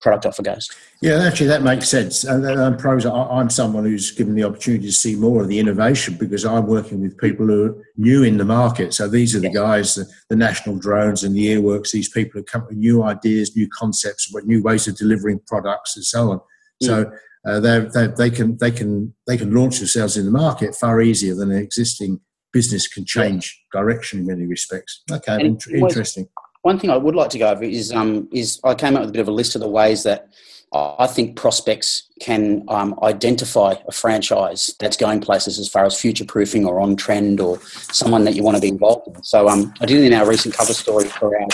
[0.00, 0.68] product offer goes.
[1.02, 2.24] Yeah, actually, that makes sense.
[2.24, 6.16] And, and pros, I'm someone who's given the opportunity to see more of the innovation
[6.18, 8.94] because I'm working with people who are new in the market.
[8.94, 11.90] So these are the guys, the, the national drones and the earworks.
[11.90, 16.04] These people who come with new ideas, new concepts, new ways of delivering products, and
[16.04, 16.40] so on.
[16.82, 17.04] So.
[17.04, 17.18] Mm.
[17.46, 21.00] Uh, they're, they're, they can they can they can launch themselves in the market far
[21.00, 22.20] easier than an existing
[22.52, 25.02] business can change direction in many respects.
[25.10, 26.28] Okay, interesting
[26.62, 29.10] one thing I would like to go over is um, is I came up with
[29.10, 30.28] a bit of a list of the ways that
[30.72, 36.26] I think prospects can um, identify a franchise that's going places as far as future
[36.26, 39.22] proofing or on trend or someone that you want to be involved in.
[39.22, 41.46] So um, I did in our recent cover story for our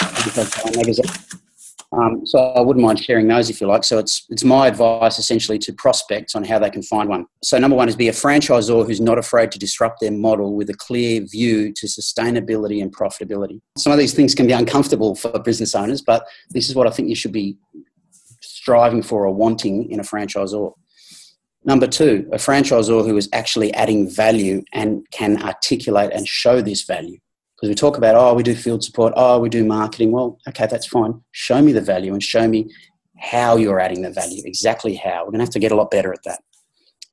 [0.74, 1.04] magazine.
[1.96, 3.85] Um, so I wouldn't mind sharing those if you like.
[3.85, 7.26] So it's it's my advice essentially to prospects on how they can find one.
[7.42, 10.70] So number one is be a franchisor who's not afraid to disrupt their model with
[10.70, 13.61] a clear view to sustainability and profitability.
[13.78, 16.90] Some of these things can be uncomfortable for business owners, but this is what I
[16.90, 17.57] think you should be
[18.40, 20.72] striving for or wanting in a franchisor.
[21.66, 26.83] Number two, a franchisor who is actually adding value and can articulate and show this
[26.83, 27.18] value.
[27.64, 30.12] Because we talk about, oh, we do field support, oh, we do marketing.
[30.12, 31.22] Well, okay, that's fine.
[31.33, 32.70] Show me the value and show me
[33.18, 35.20] how you're adding the value, exactly how.
[35.20, 36.42] We're going to have to get a lot better at that.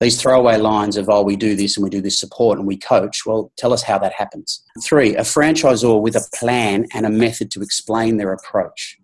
[0.02, 2.76] These throwaway lines of, oh, we do this and we do this support and we
[2.76, 4.62] coach, well, tell us how that happens.
[4.84, 8.98] Three, a franchisor with a plan and a method to explain their approach,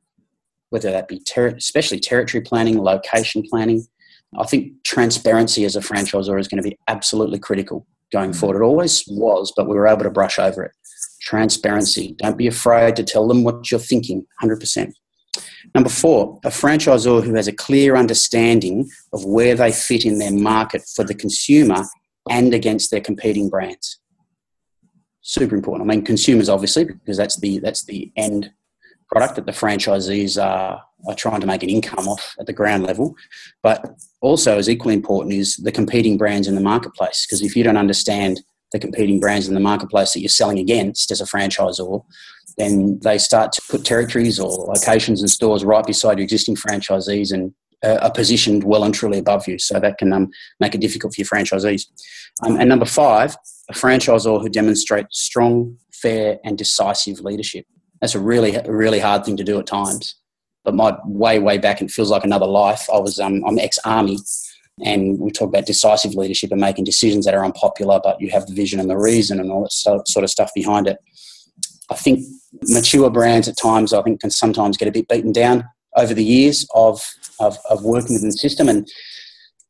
[0.71, 3.87] whether that be ter- especially territory planning, location planning.
[4.37, 8.35] I think transparency as a franchisor is going to be absolutely critical going mm.
[8.37, 8.61] forward.
[8.61, 10.71] It always was, but we were able to brush over it
[11.27, 12.15] transparency.
[12.17, 14.93] Don't be afraid to tell them what you're thinking, 100%.
[15.75, 20.31] Number four, a franchisor who has a clear understanding of where they fit in their
[20.31, 21.83] market for the consumer
[22.29, 23.99] and against their competing brands.
[25.21, 25.89] Super important.
[25.89, 28.49] I mean, consumers obviously, because that's the that's the end
[29.11, 32.83] product that the franchisees are, are trying to make an income off at the ground
[32.83, 33.15] level.
[33.61, 33.85] But
[34.21, 37.25] also, as equally important, is the competing brands in the marketplace.
[37.25, 38.39] Because if you don't understand
[38.77, 42.03] the competing brands in the marketplace that you're selling against as a franchisor,
[42.57, 47.31] then they start to put territories or locations and stores right beside your existing franchisees
[47.31, 49.59] and uh, are positioned well and truly above you.
[49.59, 51.83] So that can um, make it difficult for your franchisees.
[52.43, 53.35] Um, and number five,
[53.69, 57.65] a franchisor who demonstrates strong, fair, and decisive leadership.
[58.01, 60.15] That's a really, really hard thing to do at times.
[60.67, 62.89] but my way, way back, it feels like another life.
[62.93, 64.19] I was, um, I'm ex-army,
[64.83, 68.45] and we talk about decisive leadership and making decisions that are unpopular, but you have
[68.45, 70.97] the vision and the reason and all that sort of stuff behind it.
[71.89, 72.23] I think
[72.63, 76.23] mature brands at times, I think, can sometimes get a bit beaten down over the
[76.23, 77.01] years of,
[77.39, 78.69] of, of working within the system.
[78.69, 78.87] And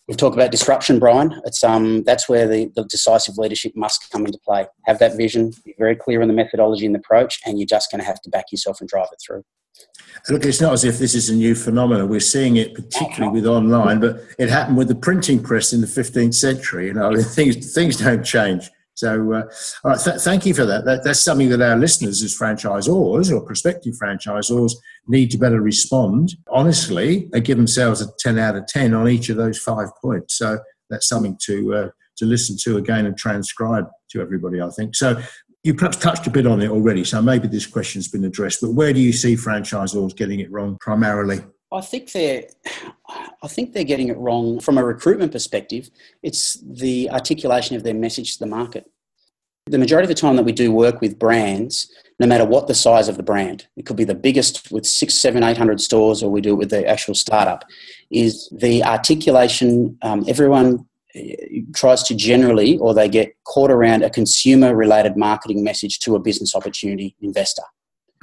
[0.07, 1.39] we've talked about disruption, Brian.
[1.45, 4.65] It's um, that's where the, the decisive leadership must come into play.
[4.85, 7.91] Have that vision, be very clear on the methodology and the approach, and you're just
[7.91, 9.43] going to have to back yourself and drive it through.
[10.29, 12.09] Look, it's not as if this is a new phenomenon.
[12.09, 15.87] We're seeing it particularly with online, but it happened with the printing press in the
[15.87, 16.87] 15th century.
[16.87, 18.69] You know, things things don't change.
[18.93, 19.43] So, uh,
[19.83, 20.83] all right, th- thank you for that.
[20.85, 21.03] that.
[21.03, 24.71] That's something that our listeners, as franchisors or prospective franchisors,
[25.07, 29.29] need to better respond honestly and give themselves a 10 out of 10 on each
[29.29, 30.35] of those five points.
[30.35, 30.59] So,
[30.89, 34.95] that's something to uh, to listen to again and transcribe to everybody, I think.
[34.95, 35.21] So,
[35.67, 38.61] you perhaps touched a bit on it already, so maybe this question's been addressed.
[38.61, 41.39] But where do you see franchisors getting it wrong primarily?
[41.73, 42.45] I think they're,
[43.43, 45.89] I think they're getting it wrong from a recruitment perspective.
[46.23, 48.89] It's the articulation of their message to the market.
[49.65, 52.73] The majority of the time that we do work with brands, no matter what the
[52.73, 56.23] size of the brand, it could be the biggest with six, seven, eight hundred stores,
[56.23, 57.65] or we do it with the actual startup,
[58.09, 59.97] is the articulation.
[60.01, 60.87] Um, everyone
[61.73, 66.19] tries to generally, or they get caught around a consumer related marketing message to a
[66.19, 67.63] business opportunity investor.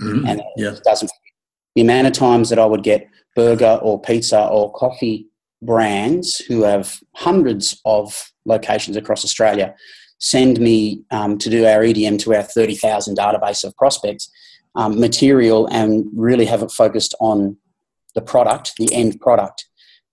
[0.00, 0.26] Mm-hmm.
[0.26, 0.74] And yeah.
[0.84, 1.10] doesn't.
[1.74, 5.26] The amount of times that I would get burger or pizza or coffee
[5.62, 9.74] brands who have hundreds of locations across Australia
[10.18, 14.30] send me um, to do our EDM to our 30,000 database of prospects
[14.76, 17.56] um, material and really have it focused on
[18.14, 19.66] the product, the end product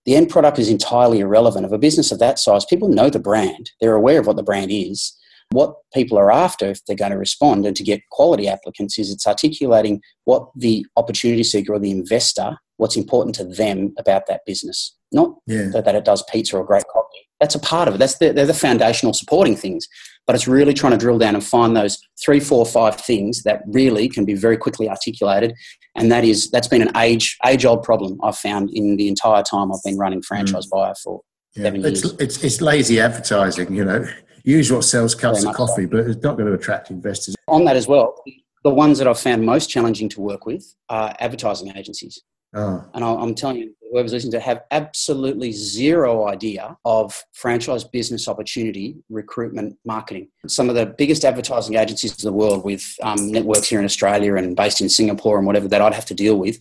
[0.04, 1.64] the end product is entirely irrelevant.
[1.64, 4.42] Of a business of that size, people know the brand, they're aware of what the
[4.42, 5.16] brand is.
[5.50, 9.10] What people are after, if they're going to respond and to get quality applicants, is
[9.10, 14.40] it's articulating what the opportunity seeker or the investor, what's important to them about that
[14.46, 14.96] business.
[15.12, 15.68] Not yeah.
[15.74, 17.01] that it does pizza or great coffee.
[17.42, 17.98] That's a part of it.
[17.98, 19.86] That's the, they're the foundational supporting things.
[20.26, 23.62] But it's really trying to drill down and find those three, four, five things that
[23.66, 25.52] really can be very quickly articulated
[25.94, 29.42] and that is that's been an age age old problem I've found in the entire
[29.42, 30.70] time I've been running franchise mm.
[30.70, 31.20] buyer for
[31.54, 31.64] yeah.
[31.64, 32.16] seven it's, years.
[32.18, 34.06] It's, it's lazy advertising, you know.
[34.44, 37.36] Use what sells cups of coffee, but it's not going to attract investors.
[37.46, 38.20] On that as well,
[38.64, 42.20] the ones that I've found most challenging to work with are advertising agencies.
[42.54, 42.84] Oh.
[42.94, 48.96] And I'm telling you, whoever's listening to have absolutely zero idea of franchise business opportunity,
[49.10, 50.28] recruitment, marketing.
[50.46, 54.36] Some of the biggest advertising agencies in the world with um, networks here in Australia
[54.36, 56.58] and based in Singapore and whatever that I'd have to deal with,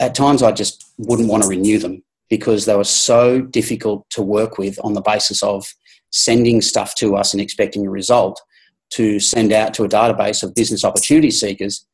[0.00, 4.22] at times I just wouldn't want to renew them because they were so difficult to
[4.22, 5.72] work with on the basis of
[6.10, 8.40] sending stuff to us and expecting a result
[8.90, 11.86] to send out to a database of business opportunity seekers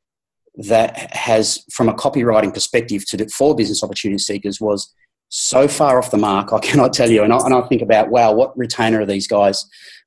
[0.56, 4.92] that has, from a copywriting perspective, to for business opportunity seekers was
[5.28, 6.52] so far off the mark.
[6.52, 7.22] I cannot tell you.
[7.22, 9.64] And I, and I think about, wow, what retainer are these guys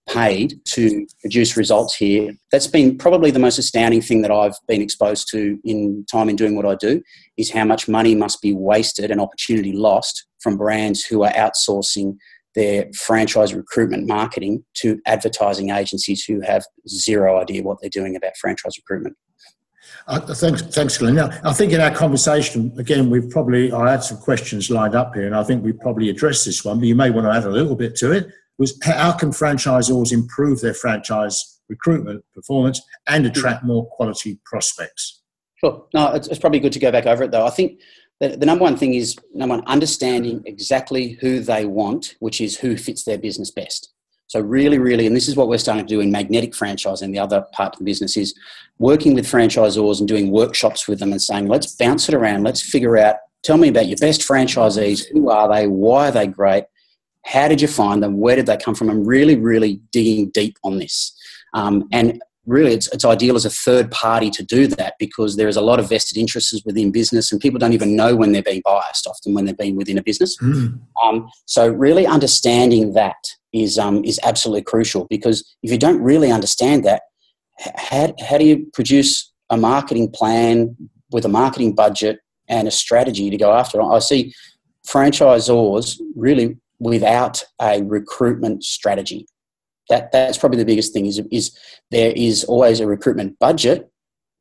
[0.08, 2.34] paid to produce results here?
[2.52, 6.36] That's been probably the most astounding thing that I've been exposed to in time in
[6.36, 7.02] doing what I do
[7.38, 12.18] is how much money must be wasted and opportunity lost from brands who are outsourcing
[12.56, 18.38] their franchise recruitment marketing to advertising agencies who have zero idea what they're doing about
[18.40, 19.16] franchise recruitment.
[20.08, 21.16] Uh, thanks, thanks, Glenn.
[21.16, 25.16] Now, I think in our conversation, again, we've probably, I had some questions lined up
[25.16, 27.46] here, and I think we probably addressed this one, but you may want to add
[27.46, 28.28] a little bit to it.
[28.58, 35.22] Was how can franchisors improve their franchise recruitment performance and attract more quality prospects?
[35.56, 35.86] Sure.
[35.94, 37.48] No, it's, it's probably good to go back over it though.
[37.48, 37.80] I think
[38.20, 42.58] the, the number one thing is number one, understanding exactly who they want, which is
[42.58, 43.93] who fits their business best.
[44.34, 47.12] So really, really, and this is what we're starting to do in magnetic franchising.
[47.12, 48.34] The other part of the business is
[48.80, 52.42] working with franchisors and doing workshops with them and saying, let's bounce it around.
[52.42, 53.18] Let's figure out.
[53.44, 55.04] Tell me about your best franchisees.
[55.12, 55.68] Who are they?
[55.68, 56.64] Why are they great?
[57.24, 58.18] How did you find them?
[58.18, 58.90] Where did they come from?
[58.90, 61.16] I'm really, really digging deep on this.
[61.54, 65.48] Um, and really it's, it's ideal as a third party to do that because there
[65.48, 68.42] is a lot of vested interests within business and people don't even know when they're
[68.42, 70.78] being biased often when they're being within a business mm.
[71.02, 73.16] um, so really understanding that
[73.54, 77.04] is, um, is absolutely crucial because if you don't really understand that
[77.76, 80.76] how, how do you produce a marketing plan
[81.12, 83.86] with a marketing budget and a strategy to go after it?
[83.86, 84.34] i see
[84.88, 89.26] franchisors really without a recruitment strategy
[89.90, 91.58] that that's probably the biggest thing is is
[91.92, 93.90] there is always a recruitment budget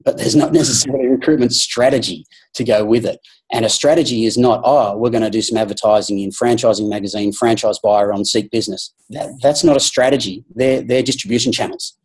[0.04, 2.24] but there's not necessarily a recruitment strategy
[2.54, 3.20] to go with it
[3.52, 7.32] and a strategy is not oh we're going to do some advertising in franchising magazine
[7.32, 11.96] franchise buyer on seek business that, that's not a strategy they're, they're distribution channels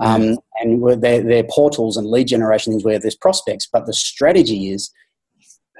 [0.00, 4.70] um, and they're, they're portals and lead generation things where there's prospects but the strategy
[4.70, 4.92] is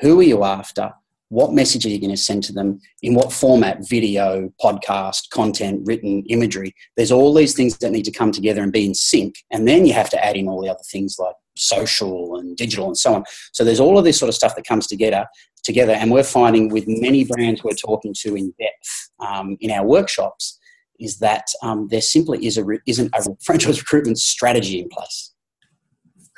[0.01, 0.93] who are you after?
[1.29, 2.81] What message are you going to send to them?
[3.03, 3.89] In what format?
[3.89, 6.75] Video, podcast, content, written, imagery.
[6.97, 9.37] There's all these things that need to come together and be in sync.
[9.51, 12.87] And then you have to add in all the other things like social and digital
[12.87, 13.25] and so on.
[13.53, 15.27] So there's all of this sort of stuff that comes together
[15.65, 15.93] together.
[15.93, 20.59] And we're finding with many brands we're talking to in depth um, in our workshops
[21.01, 25.33] is that um, there simply is a re- isn't a franchise recruitment strategy in place.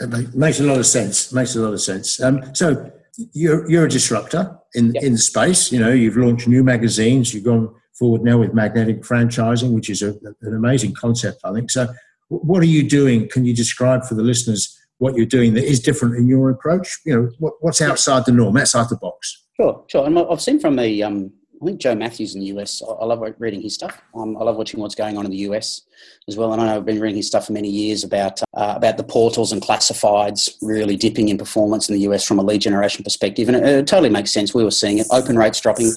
[0.01, 1.33] It makes a lot of sense.
[1.33, 2.21] Makes a lot of sense.
[2.21, 2.91] Um, so
[3.33, 5.03] you're you're a disruptor in yep.
[5.03, 5.73] in the space.
[5.73, 7.35] You know, you've launched new magazines.
[7.35, 10.11] You've gone forward now with magnetic franchising, which is a,
[10.43, 11.71] an amazing concept, I think.
[11.71, 11.89] So,
[12.29, 13.29] what are you doing?
[13.29, 16.99] Can you describe for the listeners what you're doing that is different in your approach?
[17.05, 19.45] You know, what, what's outside the norm, outside the box?
[19.61, 20.07] Sure, sure.
[20.07, 21.33] And I've seen from a, um,
[21.63, 22.83] I think Joe Matthews in the US.
[22.83, 24.01] I love reading his stuff.
[24.15, 25.83] Um, I love watching what's going on in the US
[26.29, 26.53] as well.
[26.53, 29.05] And I know I've been reading his stuff for many years about uh, about the
[29.05, 33.49] portals and classifieds really dipping in performance in the US from a lead generation perspective.
[33.49, 34.55] And it, it totally makes sense.
[34.55, 35.07] We were seeing it.
[35.11, 35.93] Open rates dropping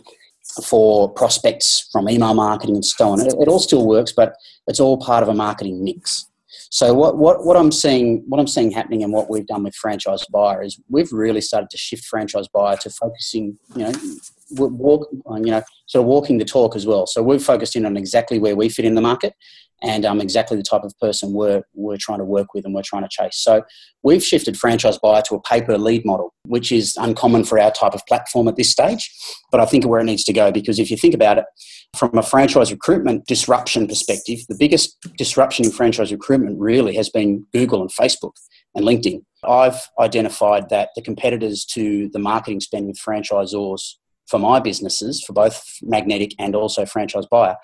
[0.64, 3.20] for prospects from email marketing and so on.
[3.20, 4.36] It, it all still works, but
[4.68, 6.29] it's all part of a marketing mix.
[6.70, 9.76] So what, what, what I'm seeing what I'm seeing happening and what we've done with
[9.76, 13.92] franchise buyer is we've really started to shift franchise buyer to focusing, you know,
[14.52, 17.08] walk, you know, sort of walking the talk as well.
[17.08, 19.34] So we've focused in on exactly where we fit in the market
[19.82, 22.82] and um, exactly the type of person we're, we're trying to work with and we're
[22.82, 23.38] trying to chase.
[23.38, 23.64] So
[24.04, 27.72] we've shifted franchise buyer to a pay per lead model, which is uncommon for our
[27.72, 29.10] type of platform at this stage.
[29.52, 31.46] But I think where it needs to go because if you think about it,
[31.98, 37.48] from a franchise recruitment disruption perspective, the biggest disruption in franchise recruitment really has been
[37.52, 38.34] Google and Facebook
[38.76, 39.24] and LinkedIn.
[39.44, 43.96] I've identified that the competitors to the marketing spend with franchisors
[44.30, 47.56] for my businesses, for both Magnetic and also franchise buyer,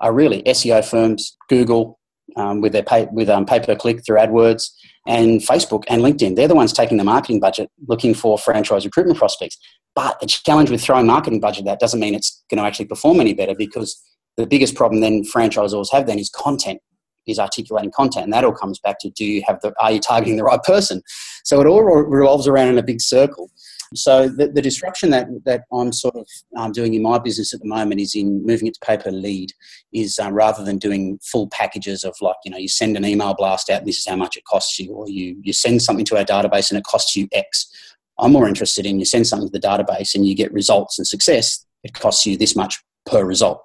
[0.00, 1.98] are really SEO firms, Google
[2.36, 4.70] um, with their pay, with um, pay per click through AdWords,
[5.06, 6.36] and Facebook and LinkedIn.
[6.36, 9.58] They're the ones taking the marketing budget, looking for franchise recruitment prospects.
[9.94, 13.20] But the challenge with throwing marketing budget that doesn't mean it's going to actually perform
[13.20, 14.00] any better because
[14.36, 16.80] the biggest problem then franchisors have then is content
[17.26, 20.00] is articulating content and that all comes back to do you have the are you
[20.00, 21.02] targeting the right person
[21.44, 23.50] so it all revolves around in a big circle
[23.94, 27.60] so the, the disruption that, that I'm sort of um, doing in my business at
[27.60, 29.52] the moment is in moving it to pay per lead
[29.92, 33.34] is um, rather than doing full packages of like, you know, you send an email
[33.34, 36.16] blast out this is how much it costs you, or you, you send something to
[36.18, 37.70] our database and it costs you X.
[38.18, 41.06] I'm more interested in you send something to the database and you get results and
[41.06, 41.64] success.
[41.84, 43.62] It costs you this much per result.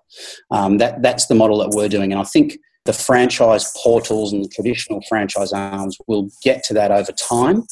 [0.51, 2.11] Um, that, that's the model that we're doing.
[2.11, 6.91] And I think the franchise portals and the traditional franchise arms will get to that
[6.91, 7.63] over time,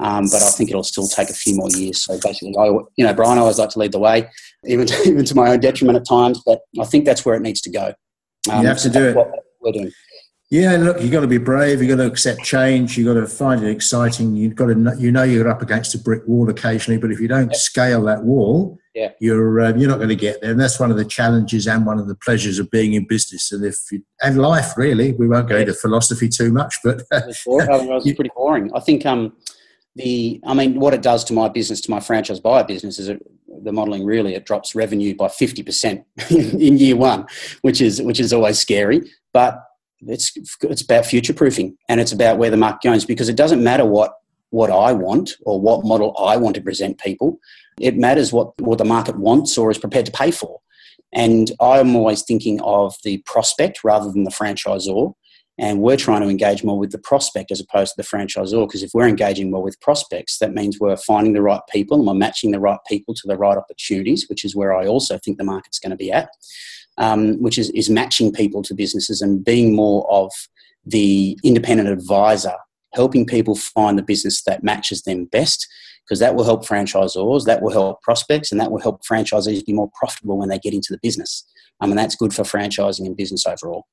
[0.00, 2.04] um, but I think it'll still take a few more years.
[2.04, 2.66] So basically, I,
[2.96, 4.28] you know, Brian, I always like to lead the way,
[4.66, 7.40] even to, even to my own detriment at times, but I think that's where it
[7.40, 7.94] needs to go.
[8.50, 9.16] Um, you have to do it.
[9.16, 9.92] What we're doing.
[10.50, 11.82] Yeah, look, you've got to be brave.
[11.82, 12.96] You've got to accept change.
[12.96, 14.34] You've got to find it exciting.
[14.34, 17.28] You've got to, you know, you're up against a brick wall occasionally, but if you
[17.28, 17.56] don't yep.
[17.56, 19.10] scale that wall, yeah.
[19.20, 20.50] you're uh, you're not going to get there.
[20.50, 23.52] And that's one of the challenges and one of the pleasures of being in business
[23.52, 24.76] and if you, and life.
[24.78, 25.62] Really, we won't go yeah.
[25.62, 28.70] into philosophy too much, but it's pretty boring.
[28.74, 29.36] I think um,
[29.96, 33.10] the I mean, what it does to my business, to my franchise buyer business, is
[33.10, 33.22] it,
[33.64, 37.26] the modelling really it drops revenue by fifty percent in year one,
[37.60, 39.02] which is which is always scary,
[39.34, 39.62] but
[40.06, 40.32] it's
[40.62, 43.84] it's about future proofing and it's about where the market goes because it doesn't matter
[43.84, 44.14] what
[44.50, 47.38] what I want or what model I want to present people.
[47.80, 50.60] It matters what, what the market wants or is prepared to pay for.
[51.12, 55.14] And I'm always thinking of the prospect rather than the franchisor.
[55.60, 58.66] And we're trying to engage more with the prospect as opposed to the franchisor.
[58.66, 62.06] Because if we're engaging more with prospects, that means we're finding the right people and
[62.06, 65.36] we're matching the right people to the right opportunities, which is where I also think
[65.36, 66.30] the market's going to be at,
[66.98, 70.30] um, which is, is matching people to businesses and being more of
[70.84, 72.54] the independent advisor
[72.94, 75.66] helping people find the business that matches them best
[76.04, 79.74] because that will help franchisors, that will help prospects, and that will help franchisees be
[79.74, 81.44] more profitable when they get into the business.
[81.80, 83.84] Um, and that's good for franchising and business overall.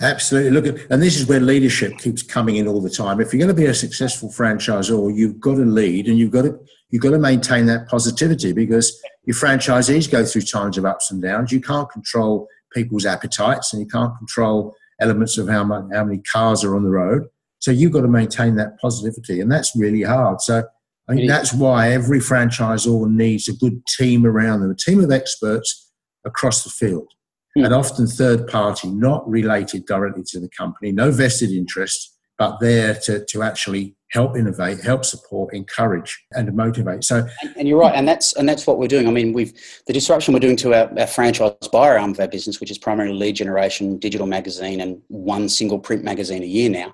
[0.00, 0.50] Absolutely.
[0.50, 3.20] Look, at, and this is where leadership keeps coming in all the time.
[3.20, 6.42] If you're going to be a successful franchisor, you've got to lead and you've got
[6.42, 6.58] to
[6.90, 11.22] you've got to maintain that positivity because your franchisees go through times of ups and
[11.22, 11.50] downs.
[11.50, 16.22] You can't control people's appetites and you can't control elements of how much, how many
[16.22, 17.24] cars are on the road.
[17.58, 20.40] So you've got to maintain that positivity, and that's really hard.
[20.40, 20.62] So
[21.08, 25.10] I think that's why every franchisor needs a good team around them, a team of
[25.10, 25.90] experts
[26.24, 27.08] across the field.
[27.56, 27.72] And hmm.
[27.72, 33.24] often third party, not related directly to the company, no vested interest, but there to,
[33.24, 37.02] to actually help innovate, help support, encourage, and motivate.
[37.02, 39.08] So, and, and, you're right, and that's and that's what we're doing.
[39.08, 39.52] I mean, we've
[39.86, 42.78] the disruption we're doing to our, our franchise buyer arm of our business, which is
[42.78, 46.92] primarily lead generation, digital magazine, and one single print magazine a year now,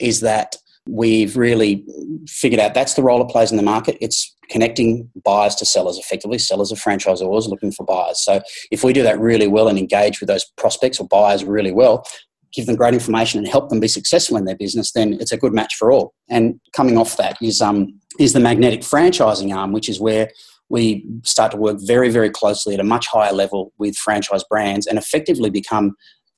[0.00, 0.56] is that
[0.86, 1.84] we've really
[2.26, 3.96] figured out that's the role it plays in the market.
[4.00, 6.38] It's connecting buyers to sellers effectively.
[6.38, 8.22] Sellers are franchisors looking for buyers.
[8.22, 11.72] So if we do that really well and engage with those prospects or buyers really
[11.72, 12.04] well,
[12.52, 15.38] give them great information and help them be successful in their business, then it's a
[15.38, 16.14] good match for all.
[16.28, 20.28] And coming off that is um, is the magnetic franchising arm, which is where
[20.68, 24.86] we start to work very, very closely at a much higher level with franchise brands
[24.86, 25.94] and effectively become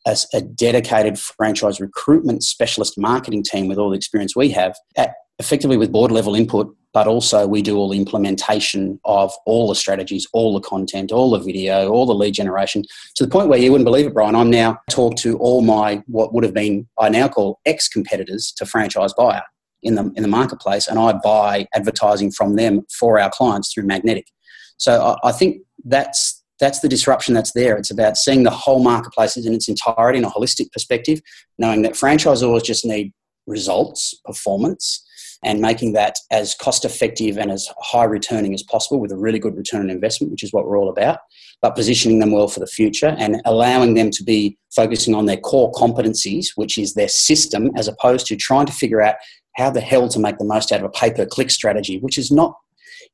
[0.07, 5.15] a, a dedicated franchise recruitment specialist marketing team with all the experience we have, at,
[5.39, 9.75] effectively with board level input but also we do all the implementation of all the
[9.75, 12.85] strategies, all the content, all the video, all the lead generation
[13.17, 14.37] to the point where you wouldn't believe it, Brian.
[14.37, 18.55] I'm now talk to all my what would have been I now call ex competitors
[18.59, 19.43] to franchise buyer
[19.83, 23.87] in the in the marketplace, and I buy advertising from them for our clients through
[23.87, 24.29] Magnetic.
[24.77, 27.77] So I, I think that's that's the disruption that's there.
[27.77, 31.21] It's about seeing the whole marketplace in its entirety in a holistic perspective,
[31.59, 33.13] knowing that franchisors just need
[33.47, 35.05] results, performance,
[35.45, 39.39] and making that as cost effective and as high returning as possible with a really
[39.39, 41.19] good return on investment, which is what we're all about,
[41.61, 45.37] but positioning them well for the future and allowing them to be focusing on their
[45.37, 49.17] core competencies, which is their system, as opposed to trying to figure out
[49.57, 52.17] how the hell to make the most out of a pay per click strategy, which
[52.17, 52.55] is not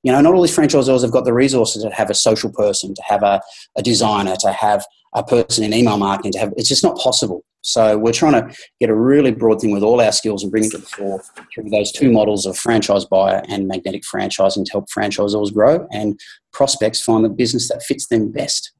[0.02, 2.94] you know, not all these franchisors have got the resources to have a social person,
[2.94, 3.40] to have a,
[3.76, 7.44] a designer, to have a person in email marketing, to have it's just not possible.
[7.62, 10.64] So we're trying to get a really broad thing with all our skills and bring
[10.64, 11.22] it to the fore
[11.54, 16.18] through those two models of franchise buyer and magnetic franchising to help franchisors grow and
[16.52, 18.72] prospects find the business that fits them best.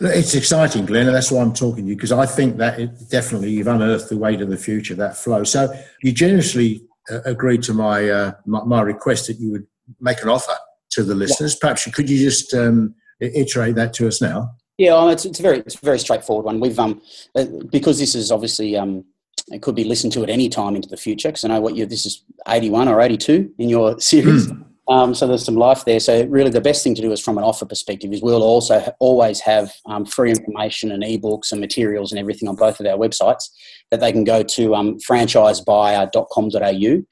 [0.00, 2.90] It's exciting, Glenn, and that's why I'm talking to you because I think that it,
[3.10, 5.44] definitely you've unearthed the way to the future, that flow.
[5.44, 5.72] So
[6.02, 9.66] you generously uh, agreed to my, uh, my, my request that you would
[10.00, 10.54] make an offer
[10.90, 11.54] to the listeners.
[11.54, 11.58] Yeah.
[11.60, 14.50] Perhaps could you just um, iterate that to us now?
[14.78, 16.60] Yeah, it's, it's a very it's a very straightforward one.
[16.60, 17.00] We've um
[17.34, 19.04] uh, because this is obviously um
[19.48, 21.76] it could be listened to at any time into the future because I know what
[21.76, 24.48] you this is eighty one or eighty two in your series.
[24.48, 24.64] Mm.
[24.88, 25.98] Um, so there's some life there.
[25.98, 28.78] So really, the best thing to do is from an offer perspective is we'll also
[28.78, 32.86] ha- always have um, free information and ebooks and materials and everything on both of
[32.86, 33.50] our websites
[33.90, 37.02] that they can go to um, franchisebuyer.com.au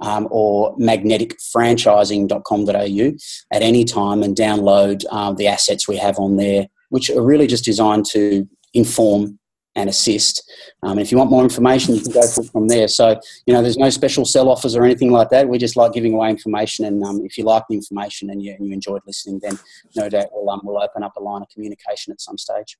[0.00, 3.12] um, or magneticfranchising.com.au
[3.52, 7.46] at any time and download um, the assets we have on there which are really
[7.46, 9.38] just designed to inform
[9.74, 10.50] and assist.
[10.82, 12.88] Um, if you want more information, you can go from there.
[12.88, 15.48] So, you know, there's no special sell offers or anything like that.
[15.48, 16.86] We just like giving away information.
[16.86, 19.58] And um, if you like the information and you, and you enjoyed listening, then
[19.94, 22.78] no doubt we'll, um, we'll open up a line of communication at some stage.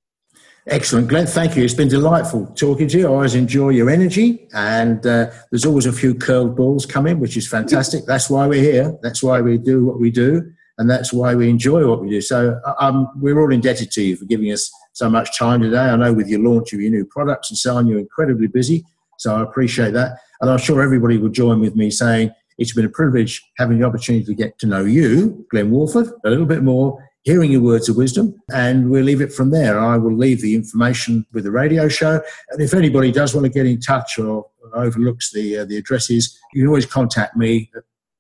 [0.69, 1.27] Excellent, Glenn.
[1.27, 1.63] Thank you.
[1.63, 3.07] It's been delightful talking to you.
[3.07, 7.37] I always enjoy your energy, and uh, there's always a few curled balls coming, which
[7.37, 8.05] is fantastic.
[8.07, 8.99] That's why we're here.
[9.03, 12.21] That's why we do what we do and that's why we enjoy what we do.
[12.21, 15.79] So um, we're all indebted to you for giving us so much time today.
[15.79, 18.85] I know with your launch of your new products and so on, you're incredibly busy.
[19.19, 20.19] So I appreciate that.
[20.41, 23.87] And I'm sure everybody will join with me saying it's been a privilege having the
[23.87, 27.89] opportunity to get to know you, Glenn Walford, a little bit more, hearing your words
[27.89, 29.81] of wisdom, and we'll leave it from there.
[29.81, 32.23] I will leave the information with the radio show.
[32.51, 36.39] And if anybody does want to get in touch or overlooks the, uh, the addresses,
[36.55, 37.71] you can always contact me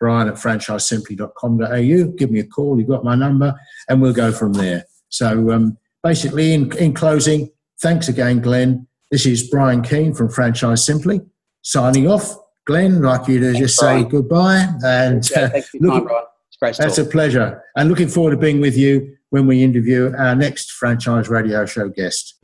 [0.01, 2.13] brian at franchisesimply.com.au.
[2.19, 3.55] Give me a call, you've got my number,
[3.89, 4.85] and we'll go from there.
[5.09, 7.49] So, um, basically, in, in closing,
[7.81, 8.89] thanks again, Glenn.
[9.13, 11.21] This is Brian Keane from Franchise Simply
[11.63, 12.35] signing off.
[12.67, 14.03] Glenn, I'd like you to thanks, just Brian.
[14.03, 14.69] say goodbye.
[14.85, 16.25] And yeah, for your time, Brian.
[16.63, 17.07] It's That's talk.
[17.07, 17.63] a pleasure.
[17.77, 21.89] And looking forward to being with you when we interview our next franchise radio show
[21.89, 22.35] guest.